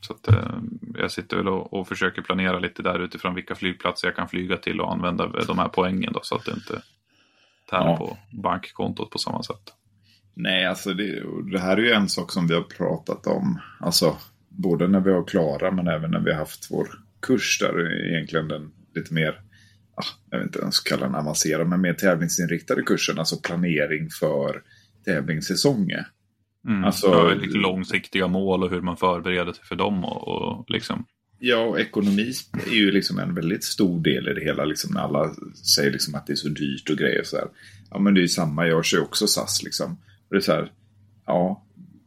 [0.00, 0.58] Så att, eh,
[0.94, 4.56] jag sitter väl och, och försöker planera lite där utifrån vilka flygplatser jag kan flyga
[4.56, 6.82] till och använda de här poängen då så att det inte
[7.70, 7.96] tär Ja.
[7.96, 9.74] på bankkontot på samma sätt.
[10.34, 11.22] Nej, alltså det,
[11.52, 13.58] det här är ju en sak som vi har pratat om.
[13.80, 14.16] Alltså,
[14.48, 16.88] både när vi har Klara men även när vi har haft vår
[17.22, 19.40] kurs där är egentligen den lite mer,
[19.94, 23.18] ah, jag vet inte ens kalla den avancerad, men mer tävlingsinriktade kursen.
[23.18, 24.62] Alltså planering för
[25.04, 26.06] tävlingssäsonger.
[26.68, 26.84] Mm.
[26.84, 31.04] Alltså- Ja, lite långsiktiga mål och hur man förbereder sig för dem och, och liksom.
[31.38, 32.32] Ja, och ekonomi
[32.66, 34.64] är ju liksom en väldigt stor del i det hela.
[34.64, 35.34] Liksom, när alla
[35.74, 37.46] säger liksom att det är så dyrt och grejer så här.
[37.90, 38.66] Ja, men det är ju samma.
[38.66, 39.98] Jag kör också SAS liksom.
[40.30, 40.72] Och det är så här,
[41.26, 41.66] ja,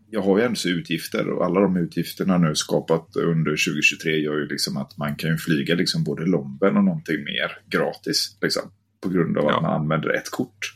[0.10, 4.48] jag har ju ändå utgifter och alla de utgifterna nu skapat under 2023 gör ju
[4.48, 8.38] liksom att man kan ju flyga liksom både Lomben och någonting mer gratis.
[8.42, 8.62] Liksom,
[9.02, 9.56] på grund av Ja.
[9.56, 10.76] att man använder ett kort.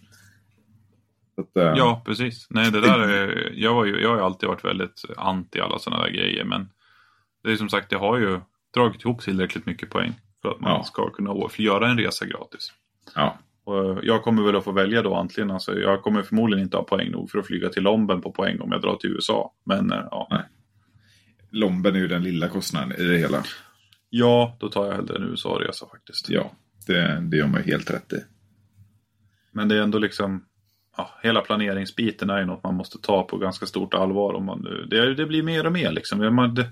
[1.42, 2.48] Att, eh, Ja, precis.
[2.50, 5.80] Nej, det där är, jag, var ju, jag har ju alltid varit väldigt anti alla
[5.80, 6.70] sådana där grejer, men
[7.44, 8.40] det är som sagt, jag har ju
[8.74, 10.84] dragit ihop tillräckligt mycket poäng för att man Ja.
[10.84, 12.72] ska kunna göra en resa gratis.
[13.16, 13.38] ja.
[13.68, 16.84] Och jag kommer väl att få välja då antingen, alltså jag kommer förmodligen inte ha
[16.84, 19.54] poäng nog för att flyga till Lomben på poäng om jag drar till USA.
[19.66, 20.44] Men eh, ja, Nej.
[21.52, 23.44] Lomben är ju den lilla kostnaden i det hela.
[24.10, 26.30] ja då tar jag hellre en USA-resa faktiskt.
[26.30, 26.52] Ja,
[26.88, 28.24] det, det gör man ju helt rätt i.
[29.52, 30.46] Men det är ändå liksom,
[30.98, 34.34] ja, hela planeringsbiten är ju något man måste ta på ganska stort allvar.
[34.34, 36.36] Om man, det, det blir mer och mer liksom.
[36.36, 36.72] Man, det,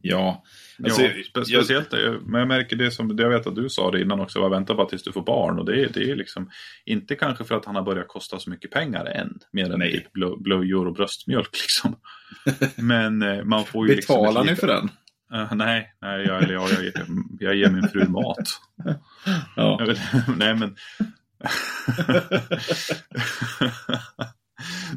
[0.00, 0.42] Ja,
[0.84, 3.54] alltså, ja, spe, jag- speciellt, det, men jag märker det som, det jag vet att
[3.54, 5.58] du sa det innan också, var vänta bara tills du får barn.
[5.58, 6.50] Och det, är- det är liksom,
[6.84, 9.92] inte kanske för att han har börjat kosta så mycket pengar än, mer än Nej.
[9.92, 10.12] typ
[10.42, 11.96] blöjor och bröstmjölk liksom.
[12.76, 14.88] Men eh, man får ju liksom Betalar ni för den?
[15.34, 17.06] Eh, nej, nej jag, eller jag, jag, ger-
[17.40, 18.36] jag ger min fru mat.
[19.56, 19.76] Ja.
[19.80, 19.98] Jag vet,
[20.38, 20.76] nej men...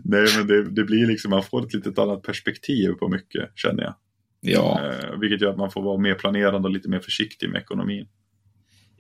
[0.03, 3.83] nej men det, det blir liksom, man får ett litet annat perspektiv på mycket känner
[3.83, 3.95] jag.
[4.41, 7.61] Ja, Eh, vilket gör att man får vara mer planerande och lite mer försiktig med
[7.61, 8.07] ekonomin.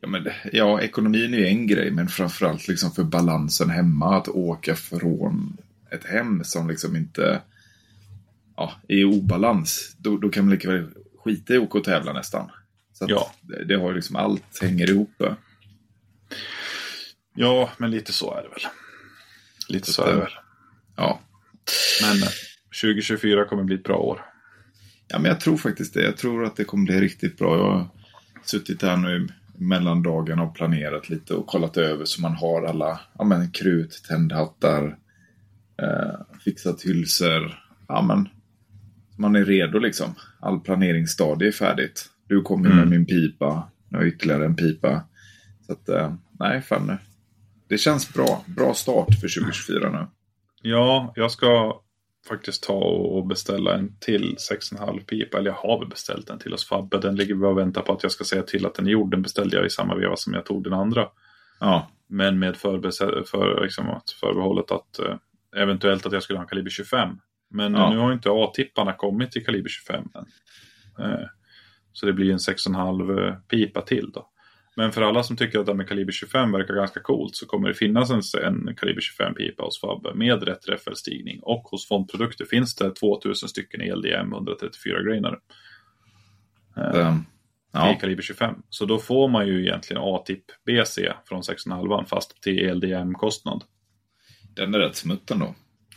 [0.01, 4.17] ja, men, ja, ekonomin är ju en grej, men framförallt liksom för balansen hemma.
[4.17, 5.57] Att åka från
[5.91, 7.41] ett hem som liksom inte
[8.55, 9.95] ja, är i obalans.
[9.97, 10.89] Då, då kan man lika väl
[11.23, 12.49] skita i att åka och tävla nästan.
[12.93, 13.31] Så Ja.
[13.41, 15.23] det, det har ju liksom allt hänger ihop.
[17.35, 18.61] Ja, men lite så är det väl.
[19.69, 20.31] Lite så är det väl.
[20.95, 21.19] Ja.
[22.01, 22.29] Men eh,
[22.81, 24.25] 2024 kommer bli ett bra år.
[25.09, 26.03] Ja, men jag tror faktiskt det.
[26.03, 27.57] Jag tror att det kommer bli riktigt bra.
[27.57, 27.87] Jag har
[28.43, 32.99] suttit här nu mellan dagarna och planerat lite och kollat över så man har alla
[33.17, 34.97] ja, men, krut, tändhattar,
[35.81, 37.63] eh, fixat hylsor.
[37.87, 38.29] Ja, men,
[39.17, 40.15] man är redo liksom.
[40.39, 42.05] All planeringsstadie är färdigt.
[42.27, 42.89] Du kommer med Mm.
[42.89, 43.69] min pipa.
[43.89, 45.03] Nu har jag ytterligare en pipa.
[45.65, 46.97] Så att, eh, nej, fan nu.
[47.67, 48.43] Det känns bra.
[48.47, 50.07] Bra start för 2024 nu.
[50.61, 51.81] Ja, jag ska
[52.29, 55.37] faktiskt ta och beställa en till 6,5 pipa.
[55.37, 56.97] Eller jag har väl beställt en till hos Fabbe.
[56.97, 59.11] Den ligger bara och väntar på att jag ska säga till att den är gjord.
[59.11, 61.07] Den beställde jag i samma veva som jag tog den andra.
[61.59, 65.15] Ja, Men med förbe- för, liksom, förbehållet att eh,
[65.55, 67.09] eventuellt att jag skulle ha en kaliber 25.
[67.49, 67.89] Men Ja.
[67.89, 70.25] nu har inte A-tipparna kommit till kaliber 25 än.
[71.05, 71.25] Eh,
[71.93, 74.29] så det blir en 6,5 eh, pipa till då.
[74.75, 77.67] Men för alla som tycker att det med kaliber 25 verkar ganska coolt så kommer
[77.67, 81.39] det finnas en, en kaliber 25 pipa hos Fabbe med rätt räffelstigning.
[81.43, 85.39] Och hos Fondprodukter finns det 2000 stycken i LDM 134 grainare.
[86.77, 87.21] eh, i
[87.71, 87.97] ja.
[88.01, 88.55] kaliber 25.
[88.69, 93.63] Så då får man ju egentligen A-tipp BC från 6,5 fast till LDM-kostnad.
[94.55, 95.55] den är rätt smutt ändå.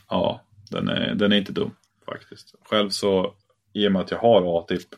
[0.09, 1.71] Ja, den är, den är inte dum
[2.07, 2.55] faktiskt.
[2.65, 3.35] Själv så,
[3.73, 4.89] i och med att jag har A-tipp,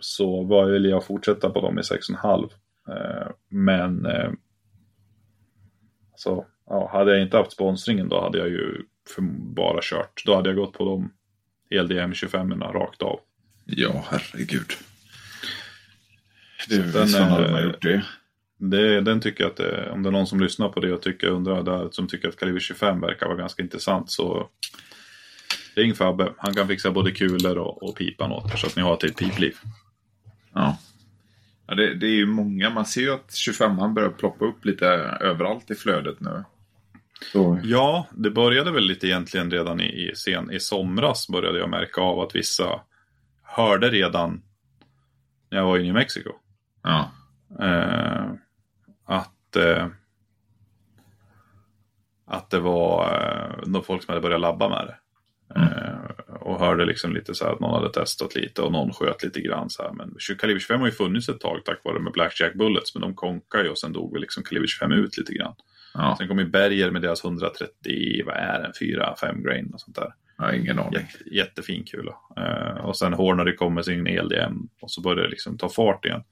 [0.00, 2.50] så vill jag fortsätta på dem i 6,5.
[2.88, 4.30] Eh, men, eh,
[6.16, 8.82] så, ja, hade jag inte haft sponsringen då hade jag ju
[9.54, 10.22] bara kört.
[10.26, 11.12] Då hade jag gått på de
[11.82, 13.20] LDM 25 rakt av.
[13.64, 14.70] Ja, herregud.
[16.68, 18.04] Det, den är- hade man gjort det.
[18.56, 21.02] Det, den tycker jag att det, om det är någon som lyssnar på det och
[21.02, 24.48] tycker, undrar där, som tycker att kaliber 25 verkar vara ganska intressant så
[25.74, 26.32] ring Fabbe.
[26.38, 29.16] Han kan fixa både kulor och, och pipan åt er så att ni har ett
[29.16, 29.56] pipliv.
[30.54, 30.78] Ja.
[31.70, 32.70] Ja det, det är ju många.
[32.70, 34.86] Man ser ju att 25an börjar ploppa upp lite
[35.20, 36.44] överallt i flödet nu.
[37.32, 41.70] Så, Ja, det började väl lite egentligen redan i, i, sen, i somras började jag
[41.70, 42.80] märka av att vissa
[43.42, 44.42] hörde redan
[45.50, 46.30] när jag var i New Mexico.
[46.82, 47.10] ja.
[47.60, 48.32] Eh,
[49.04, 49.86] att, eh,
[52.26, 54.96] att det var eh, några folk som hade börjat labba med det.
[55.60, 59.40] Eh, och hörde liksom lite så att någon hade testat lite och någon sköt lite
[59.40, 59.92] grann så här.
[59.92, 62.94] Men kaliber 25 har ju funnits ett tag tack vare med Blackjack Bullets.
[62.94, 65.54] Men de konkar ju och sen dog väl liksom kaliber 25 ut lite grann.
[65.94, 66.14] ja.
[66.18, 70.12] Sen kom ju Berger med deras 130, vad är den, 4-5 grain och sånt där.
[70.36, 70.92] Har ingen aning.
[70.92, 72.14] Jätte, jättefin kula.
[72.36, 76.04] Eh, och sen Hornady kom med sin ELDM och så började det liksom ta fart
[76.04, 76.22] igen.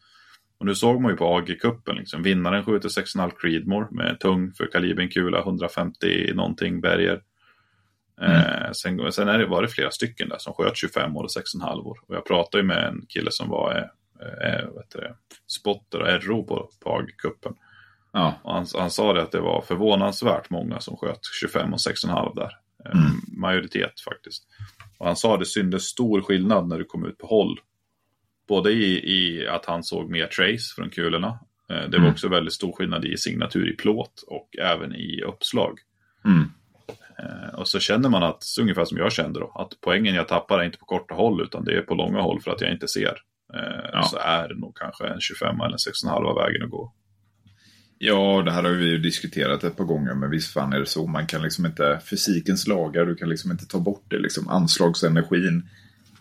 [0.59, 4.67] Och nu såg man ju på AG-cupen, liksom, vinnaren skjuter 6,5 Creedmore med tung för
[4.67, 7.23] kalibern kula, 150 någonting Berger.
[8.23, 11.31] Eh, sen, sen är det, var det flera stycken där som sköt 25 år och
[11.61, 11.99] 6,5 år.
[12.09, 13.77] Och jag pratade ju med en kille som var
[14.21, 14.65] eh, eh,
[14.95, 15.15] det,
[15.47, 17.55] spotter och RO på, AG-cupen.
[18.13, 18.35] Ja.
[18.45, 22.43] Han, han sa det att det var förvånansvärt många som sköt 25 och 6,5 där.
[22.45, 22.53] Eh,
[22.85, 23.11] Mm.
[23.41, 24.45] Majoritet faktiskt.
[24.99, 27.61] Och han sa att det syntes stor skillnad när du kom ut på håll.
[28.49, 31.39] Både i, i att han såg mer trace från kulorna.
[31.69, 32.11] Det var Mm.
[32.11, 35.79] också väldigt stor skillnad i signatur i plåt och även i uppslag.
[36.25, 36.53] Mm.
[37.19, 40.59] Eh, och så känner man att, ungefär som jag kände då, att poängen jag tappar
[40.59, 42.89] är inte på korta håll utan det är på långa håll för att jag inte
[42.89, 43.17] ser.
[43.55, 44.03] Eh, Ja.
[44.03, 46.93] Så är det nog kanske en 25 eller 6,5 vägen att gå.
[47.99, 50.87] Ja, det här har vi ju diskuterat ett par gånger, men visst fan är det
[50.87, 51.07] så.
[51.07, 54.19] Man kan liksom inte, fysikens lagar, du kan liksom inte ta bort det.
[54.19, 54.49] Liksom.
[54.49, 55.69] Anslagsenergin,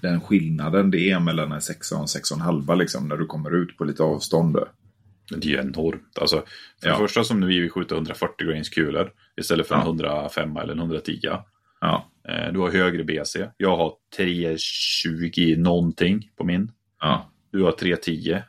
[0.01, 3.17] den skillnaden det är mellan en sexa och en sex och en halva liksom, när
[3.17, 4.57] du kommer ut på lite avstånd.
[5.29, 6.17] Det är ju enormt.
[6.21, 6.43] Alltså,
[6.81, 6.91] för Ja.
[6.93, 9.81] det första som vi vill skjuta 140 grains kulor istället för Ja.
[9.81, 11.19] en 105 eller en 110.
[11.81, 13.49] Ja, Eh, Du har högre BC.
[13.57, 16.71] Jag har 320 någonting på min.
[17.01, 18.41] ja, Du har 310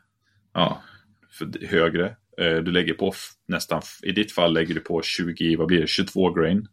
[0.54, 0.82] ja.
[1.30, 2.06] för högre.
[2.40, 3.12] Eh, Du lägger på
[3.48, 6.68] nästan, i ditt fall lägger du på 20, vad blir det, 22 grain.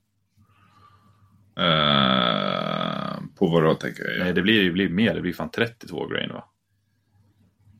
[1.57, 4.19] Eh, på vad då tänker jag?
[4.23, 6.43] Nej, det blir, det blir mer, det blir fan 32 grain va?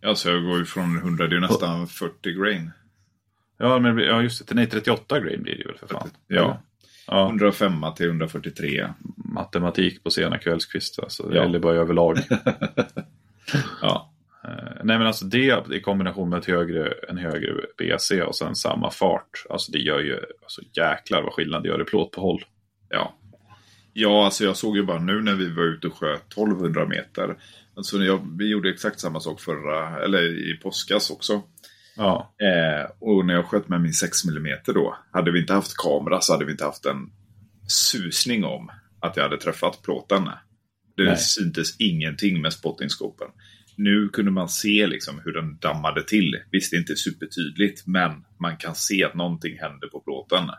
[0.06, 2.72] Alltså jag går ju från 100, det är nästan 40 grain.
[3.58, 6.10] Ja, men ja just det, nej 38 grain blir det ju väl för fan.
[6.28, 6.62] Ja.
[7.08, 8.88] Ja, 105 till 143.
[9.16, 11.44] matematik på sena kvällskvist alltså, Ja.
[11.44, 12.18] eller bara överlag.
[13.82, 14.12] Ja,
[14.48, 18.56] Eh, nej men alltså det i kombination med ett högre, en högre BC och sen
[18.56, 19.46] samma fart.
[19.50, 22.46] Alltså det gör ju, alltså jäklar vad skillnad det gör i plåt på håll.
[22.90, 23.14] ja.
[23.98, 27.36] Ja, alltså jag såg ju bara nu när vi var ute och sköt 1200 meter.
[27.76, 31.42] Alltså jag, vi gjorde exakt samma sak förra, eller i påskas också.
[31.96, 35.78] Ja, Eh, och när jag sköt med min 6 mm då, hade vi inte haft
[35.78, 37.12] kamera så hade vi inte haft en
[37.68, 40.24] susning om att jag hade träffat plåten.
[40.98, 41.18] Det Nej.
[41.18, 43.28] syntes ingenting med spottingskopen.
[43.78, 46.36] Nu kunde man se liksom hur den dammade till.
[46.52, 50.50] Visst, det är inte supertydligt, men man kan se att någonting hände på plåten.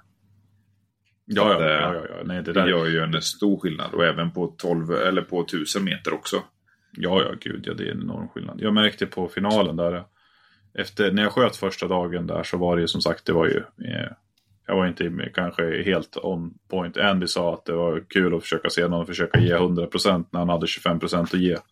[1.25, 2.23] ja, att, ja, eh, ja, ja, ja.
[2.25, 5.85] Nej, det Det gör ju en stor skillnad och även på 12 eller på 1000
[5.85, 6.43] meter också.
[6.97, 8.61] Ja, ja, gud, ja, det är en enorm skillnad.
[8.61, 10.05] Jag märkte på finalen där,
[10.75, 13.47] efter, när jag sköt första dagen där så var det ju som sagt, det var
[13.47, 14.13] ju, eh,
[14.67, 16.97] jag var inte kanske helt on point.
[16.97, 20.49] Andy sa att det var kul att försöka se någon försöka ge 100% när han
[20.49, 21.57] hade 25% att ge.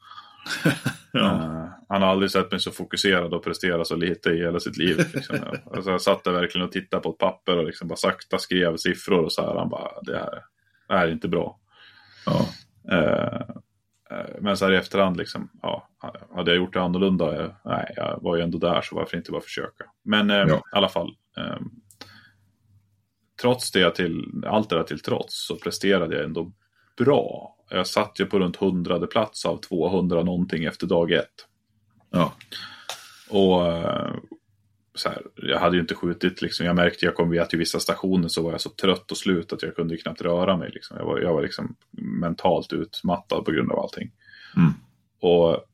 [1.16, 4.76] Eh, han har aldrig sett mig så fokuserad och prestera så lite i hela sitt
[4.76, 4.96] liv.
[5.14, 5.36] Liksom.
[5.74, 8.76] alltså, jag satt där verkligen och tittade på ett papper och liksom bara sakta skrev
[8.76, 9.54] siffror och så här.
[9.54, 10.42] Han bara, det här,
[10.88, 11.58] det här är inte bra.
[12.26, 12.46] Ja.
[12.96, 13.56] Eh,
[14.40, 15.88] men så här i efterhand, liksom, ja,
[16.34, 17.44] hade jag gjort det annorlunda?
[17.44, 19.84] Eh, nej, jag var ju ändå där så varför inte bara försöka.
[20.04, 20.56] Men eh, Ja.
[20.56, 21.16] i alla fall.
[21.36, 21.60] Eh,
[23.40, 26.52] trots det, till, allt det där till trots, så presterade jag ändå
[26.98, 27.56] bra.
[27.70, 31.46] Jag satt ju på runt hundrade plats av 200 någonting efter dag ett.
[32.10, 32.32] Ja.
[33.30, 34.14] Och eh,
[34.94, 36.66] så här, jag hade ju inte skjutit, liksom.
[36.66, 39.52] jag märkte jag kom via till vissa stationer så var jag så trött och slut
[39.52, 40.70] att jag kunde knappt röra mig.
[40.74, 40.96] Liksom.
[40.96, 44.10] Jag var, jag var liksom mentalt utmattad på grund av allting.
[44.56, 44.72] Mm.
[45.20, 45.64] Och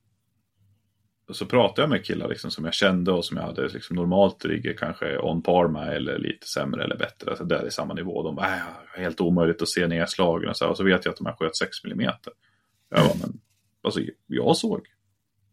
[1.32, 4.44] så pratade jag med killar liksom, som jag kände och som jag hade liksom, normalt
[4.44, 7.30] ligger kanske on par med eller lite sämre eller bättre.
[7.30, 8.22] Alltså, där i samma nivå.
[8.22, 8.62] De bara, äh,
[8.96, 10.70] helt omöjligt att se nedslagen och så, här.
[10.70, 12.00] och så vet jag att de här sköt 6 mm.
[12.00, 13.40] Jag bara, men
[13.82, 14.86] alltså, jag såg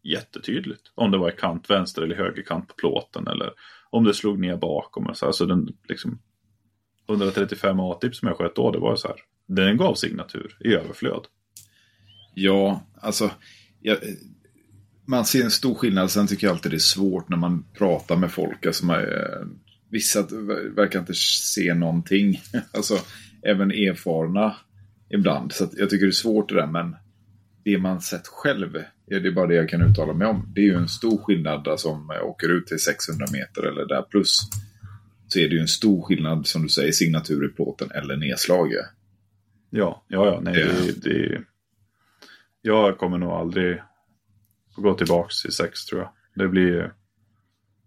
[0.02, 3.52] jättetydligt om det var i kant vänster eller högerkant på plåten eller
[3.90, 5.06] om det slog ner bakom.
[5.06, 5.32] Och så här.
[5.32, 6.18] Så den liksom
[7.08, 9.16] 135 A-tip som jag sköt då, det var så här.
[9.48, 11.24] Den gav signatur i överflöd.
[12.34, 13.30] Ja, alltså.
[13.80, 13.98] Jag,
[15.06, 16.10] man ser en stor skillnad.
[16.10, 18.66] Sen tycker jag alltid det är svårt när man pratar med folk.
[18.66, 19.46] Alltså man, eh,
[19.90, 20.22] vissa
[20.76, 22.40] verkar inte se någonting.
[22.72, 22.98] Alltså,
[23.42, 24.56] även erfarna
[25.10, 25.52] ibland.
[25.52, 26.66] Så att jag tycker det är svårt det där.
[26.66, 26.96] Men
[27.64, 28.76] det man sett själv,
[29.06, 30.52] ja, det är bara det jag kan uttala mig om.
[30.54, 33.86] Det är ju en stor skillnad alltså, om jag åker ut till 600 meter eller
[33.86, 34.40] där plus.
[35.28, 38.86] så är det ju en stor skillnad, som du säger, signatur i plåten eller nedslaget.
[39.70, 40.40] Ja, ja, ja.
[40.40, 40.66] Nej, Ja.
[40.66, 41.42] Det, det,
[42.62, 43.82] jag kommer nog aldrig
[44.76, 46.12] gå tillbaka till sex tror jag.
[46.34, 46.92] Det blir...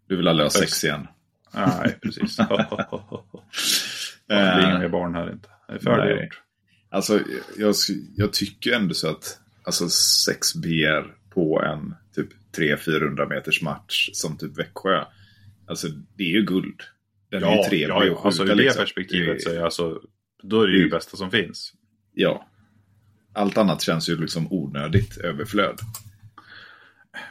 [0.08, 1.08] Du vill aldrig ha sex igen.
[1.54, 2.36] Nej, precis.
[4.28, 5.50] det blir inga mer barn här inte.
[5.68, 6.42] Det är färdiggjort.
[6.90, 7.20] Alltså,
[7.58, 7.76] jag,
[8.16, 14.38] jag tycker ändå så att alltså, sex BR på en typ 300-400 meters match som
[14.38, 15.04] typ Växjö.
[15.68, 16.82] Alltså, det är ju guld.
[17.30, 18.12] Den är ju trevlig ja, ja.
[18.12, 18.80] att skjuta, Alltså ur det liksom.
[18.82, 20.02] perspektivet Det- så är jag alltså,
[20.42, 20.98] då är det ju det Mm.
[20.98, 21.74] bästa som finns.
[22.14, 22.46] Ja.
[23.34, 25.80] Allt annat känns ju liksom onödigt överflöd.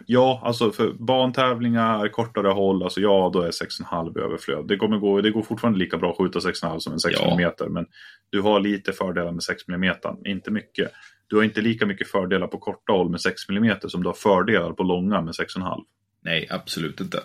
[0.06, 4.66] Ja, alltså för bantävlingar, kortare håll, alltså ja, då är 6,5 överflöd.
[4.68, 7.32] Det, kommer gå, det går fortfarande lika bra att skjuta 6,5 som en 6 Ja.
[7.32, 7.86] mm, men
[8.30, 9.94] du har lite fördelar med 6 mm,
[10.24, 10.90] inte mycket.
[11.26, 14.14] Du har inte lika mycket fördelar på korta håll med 6 mm som du har
[14.14, 15.80] fördelar på långa med 6,5.
[16.22, 17.22] Nej, absolut inte.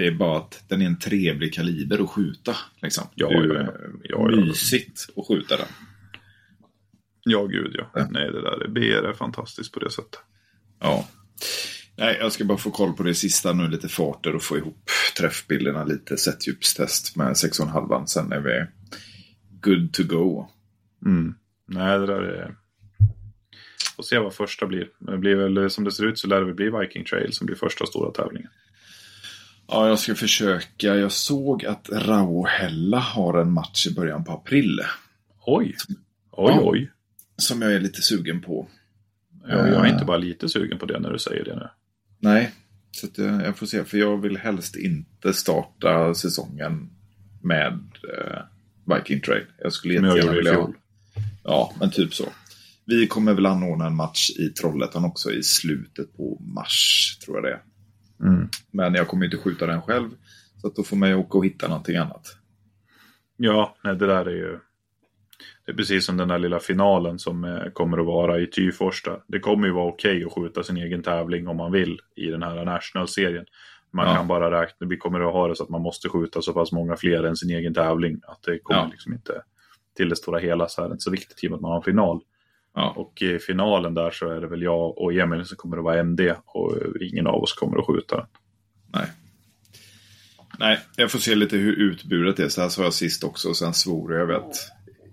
[0.00, 2.56] Det är bara att den är en trevlig kaliber att skjuta.
[2.82, 3.04] Liksom.
[3.14, 3.72] Ja, det är ju ja,
[4.02, 4.30] ja.
[4.30, 5.66] Ja, mysigt att skjuta den.
[7.24, 7.90] Ja, gud ja.
[7.94, 8.06] Ja.
[8.10, 10.20] Nej, det där är BR är fantastiskt på det sättet.
[10.78, 11.08] Ja.
[11.96, 14.90] Nej, jag ska bara få koll på det sista nu, lite farter och få ihop
[15.18, 18.06] träffbilderna lite, sättdjupstest med 6,5.
[18.06, 18.66] Sen är vi
[19.60, 20.48] good to go.
[21.06, 21.34] Mm.
[21.66, 22.54] Nej, det där är...
[23.96, 24.88] Får se vad första blir.
[24.98, 27.56] Det blir väl, som det ser ut så lär det bli Viking Trail som blir
[27.56, 28.50] första stora tävlingen.
[29.70, 30.96] Ja, jag ska försöka.
[30.96, 34.80] Jag såg att Rauhella har en match i början på april.
[35.46, 35.74] Oj!
[36.32, 36.60] Oj, Ja.
[36.64, 36.90] oj.
[37.36, 38.68] Som jag är lite sugen på.
[39.48, 41.68] Ja, jag är inte bara lite sugen på det när du säger det nu.
[42.18, 42.50] Nej,
[42.90, 43.84] så eh, jag får se.
[43.84, 46.90] För jag vill helst inte starta säsongen
[47.42, 47.72] med
[48.18, 48.38] eh,
[48.96, 49.44] Viking Trail.
[49.58, 50.66] Jag skulle Som jag jättegärna gjorde i vilja ha.
[50.66, 50.76] fjol.
[51.44, 52.24] Ja, men typ så.
[52.86, 57.44] Vi kommer väl anordna en match i Trollhättan också i slutet på mars, tror jag
[57.44, 57.60] det är.
[58.22, 58.48] Mm.
[58.70, 60.10] Men jag kommer inte skjuta den själv.
[60.60, 62.36] Så att då får man ju åka och hitta någonting annat.
[63.36, 64.58] Ja, nej, det där är ju...
[65.66, 69.20] Det är precis som den där lilla finalen som eh, kommer att vara i Tyforsta.
[69.26, 72.42] Det kommer ju vara okej att skjuta sin egen tävling om man vill i den
[72.42, 73.44] här National-serien.
[73.92, 74.14] Man Ja.
[74.14, 76.72] kan bara räkna, vi kommer att ha det så att man måste skjuta så pass
[76.72, 78.20] många fler än sin egen tävling.
[78.26, 78.88] Att det kommer Ja.
[78.90, 79.42] liksom inte
[79.96, 81.70] till det stora hela så är det inte så viktigt i och med att man
[81.70, 82.20] har en final.
[82.74, 85.84] Ja, Och i finalen där så är det väl jag och Emil som kommer att
[85.84, 88.26] vara MD och ingen av oss kommer att skjuta den.
[88.92, 89.06] nej.
[90.58, 92.48] Nej, jag får se lite hur utbudet är.
[92.48, 93.48] Så här sa jag sist också.
[93.48, 94.54] Och sen svor jag att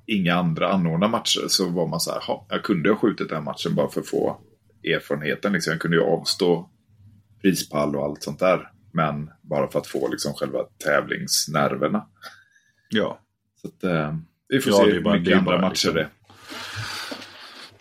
[0.05, 1.41] inga andra anordnar matcher.
[1.47, 4.07] Så var man så här, "Ha, jag kunde ha skjutit den matchen bara för att
[4.07, 4.41] få
[4.83, 5.53] erfarenheten.
[5.53, 5.71] Liksom.
[5.71, 6.69] Jag kunde ju avstå
[7.41, 8.71] prispall och allt sånt där.
[8.91, 12.07] Men bara för att få liksom själva tävlingsnerverna.
[12.89, 13.19] Ja,
[13.61, 16.09] Så att, eh, vi får Ja, se är hur mycket är andra matcher liksom- det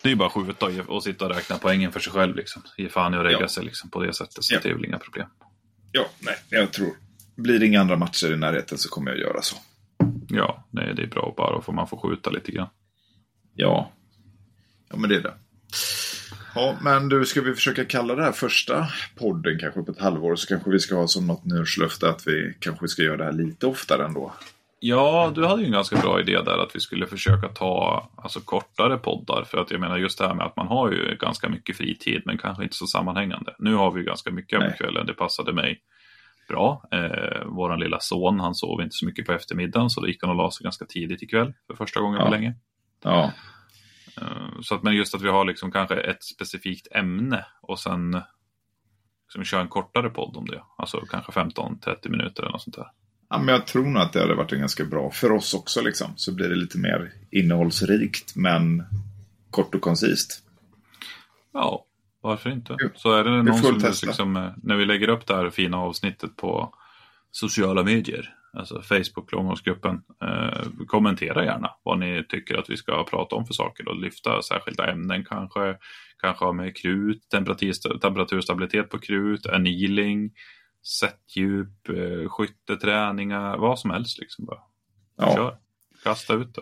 [0.07, 2.35] det är bara att skjuta och- och sitta och räkna poängen för sig själv.
[2.35, 2.61] Liksom.
[2.77, 3.47] Ge fan i att regga Ja.
[3.47, 4.43] sig liksom, på det sättet.
[4.43, 4.59] Så Ja.
[4.63, 5.27] det är väl inga problem.
[5.91, 6.91] Ja, nej, jag tror.
[7.35, 9.55] Blir det inga andra matcher i närheten så kommer jag göra så.
[10.29, 12.69] Ja, nej, det är bra bara för man får skjuta lite grann.
[13.53, 13.91] Ja.
[14.89, 15.33] Ja, men det är det.
[16.55, 20.35] Ja, men du, ska vi försöka kalla det här första podden kanske på ett halvår
[20.35, 23.31] så kanske vi ska ha som något nyårslöfte att vi kanske ska göra det här
[23.31, 24.33] lite oftare ändå.
[24.79, 28.39] Ja, du hade ju en ganska bra idé där att vi skulle försöka ta alltså,
[28.41, 29.43] kortare poddar.
[29.43, 32.21] För att jag menar just det här med att man har ju ganska mycket fritid
[32.25, 33.55] men kanske inte så sammanhängande.
[33.59, 35.05] Nu har vi ju ganska mycket på kvällen.
[35.05, 35.81] Det passade mig
[36.49, 36.83] bra.
[36.91, 40.29] Eh, våran lilla son, han sov inte så mycket på eftermiddagen så då gick han
[40.29, 42.25] och la sig ganska tidigt ikväll för första gången Ja.
[42.25, 42.55] på länge.
[43.03, 43.31] Ja,
[44.21, 48.21] Eh, Så att, men just att vi har liksom kanske ett specifikt ämne och sen
[49.25, 50.63] liksom köra en kortare podd om det.
[50.77, 52.87] Alltså kanske 15-30 minuter eller något sånt där.
[53.29, 55.81] Ja men jag tror nog att det hade varit en ganska bra för oss också
[55.81, 56.13] liksom.
[56.15, 58.83] Så blir det lite mer innehållsrikt men
[59.51, 60.43] kort och koncist.
[61.53, 61.85] Ja,
[62.21, 62.77] varför inte?
[62.95, 64.07] Så är det någon som testa.
[64.07, 66.73] liksom, eh, när vi lägger upp det här fina avsnittet på
[67.31, 73.35] sociala medier, alltså Facebook, långhållsgruppen, eh, kommentera gärna vad ni tycker att vi ska prata
[73.35, 75.77] om för saker och lyfta särskilda ämnen kanske,
[76.21, 80.31] kanske ha med krut, temperatur, temperaturstabilitet på krut, annealing,
[80.99, 84.59] sättdjup, eh, skytteträningar, vad som helst liksom bara.
[85.17, 85.57] Ja, Kör,
[86.03, 86.61] kasta ut det.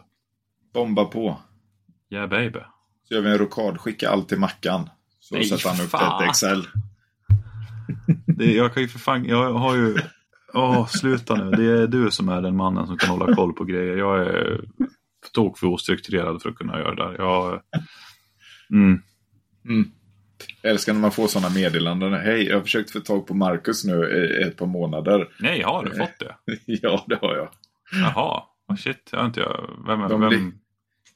[0.74, 1.40] bomba på.
[2.10, 2.60] Yeah baby.
[3.04, 4.90] Så gör vi en rokad, skicka allt till Mackan.
[5.20, 6.24] Så Nej, sätter han upp fan.
[6.24, 6.68] ett Excel.
[8.28, 9.96] Det, jag kan ju för fan, jag har ju,
[10.54, 13.64] åh sluta nu, det är du som är den mannen som kan hålla koll på
[13.64, 13.98] grejer.
[13.98, 14.62] Jag är
[15.24, 17.16] för tok för ostrukturerad för att kunna göra det där.
[17.24, 17.62] Jag,
[18.72, 19.02] mm,
[19.66, 19.92] Mm.
[20.66, 22.14] Jag älskar när man får sådana meddelanden.
[22.14, 25.28] Hej, jag har försökt få tag på Marcus nu ett par månader.
[25.40, 26.36] nej, har du fått det?
[26.66, 27.50] ja, det har jag.
[27.92, 29.70] Jaha, oh, shit, jag har inte jag.
[29.88, 30.54] Vem, De vem,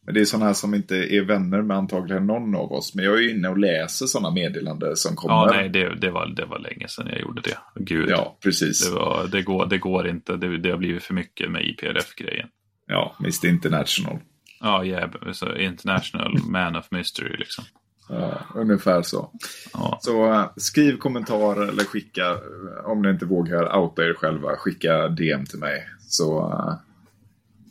[0.06, 2.96] Men det är sådana här som inte är vänner med antagligen någon av oss.
[2.96, 5.36] Men jag är ju inne och läser sådana meddelanden som kommer.
[5.36, 7.58] Ja, nej, det, det, var, det var länge sedan jag gjorde det.
[7.76, 8.10] Gud.
[8.10, 8.90] Ja, precis.
[8.90, 10.36] Det, var, det, går, det går inte.
[10.38, 12.48] Det, det har blivit för mycket med IPRF-grejen.
[12.88, 14.20] Ja, Mr International.
[14.60, 17.66] Ja, yeah, så international man of mystery liksom.
[18.12, 19.32] Ja, ungefär så.
[19.74, 20.00] Ja.
[20.02, 25.08] Så uh, skriv kommentarer eller skicka, uh, om ni inte vågar outa er själva, skicka
[25.08, 25.90] DM till mig.
[26.00, 26.74] Så, uh,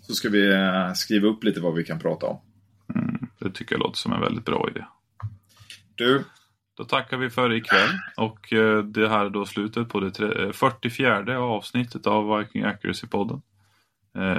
[0.03, 0.53] så ska vi
[0.95, 2.41] skriva upp lite vad vi kan prata om.
[2.95, 4.85] Mm, det tycker jag låter som en väldigt bra idé.
[5.95, 6.25] Du,
[6.77, 8.39] Då tackar vi för ikväll och
[8.85, 13.41] det här är då slutet på det 44 avsnittet av Viking Accuracy-podden.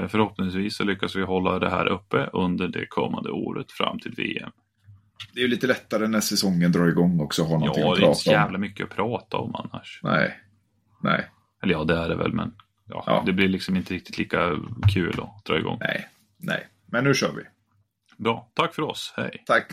[0.10, 4.52] Förhoppningsvis så lyckas vi hålla det här uppe under det kommande året fram till VM.
[5.34, 8.00] Det är ju lite lättare när säsongen drar igång också att ha någonting Ja, att
[8.00, 10.00] det är inte så jävla mycket att prata om annars.
[10.04, 10.40] Nej,
[11.04, 11.26] nej,
[11.64, 12.54] Eller ja, det är det väl, men
[12.88, 13.24] ja, Ja.
[13.26, 14.52] det blir liksom inte riktigt lika
[14.94, 15.78] kul att dra igång.
[15.80, 16.08] nej,
[16.38, 16.68] nej.
[16.86, 17.44] Men nu kör vi.
[18.18, 19.14] Bra, tack för oss.
[19.18, 19.44] Hej!
[19.46, 19.72] Tack.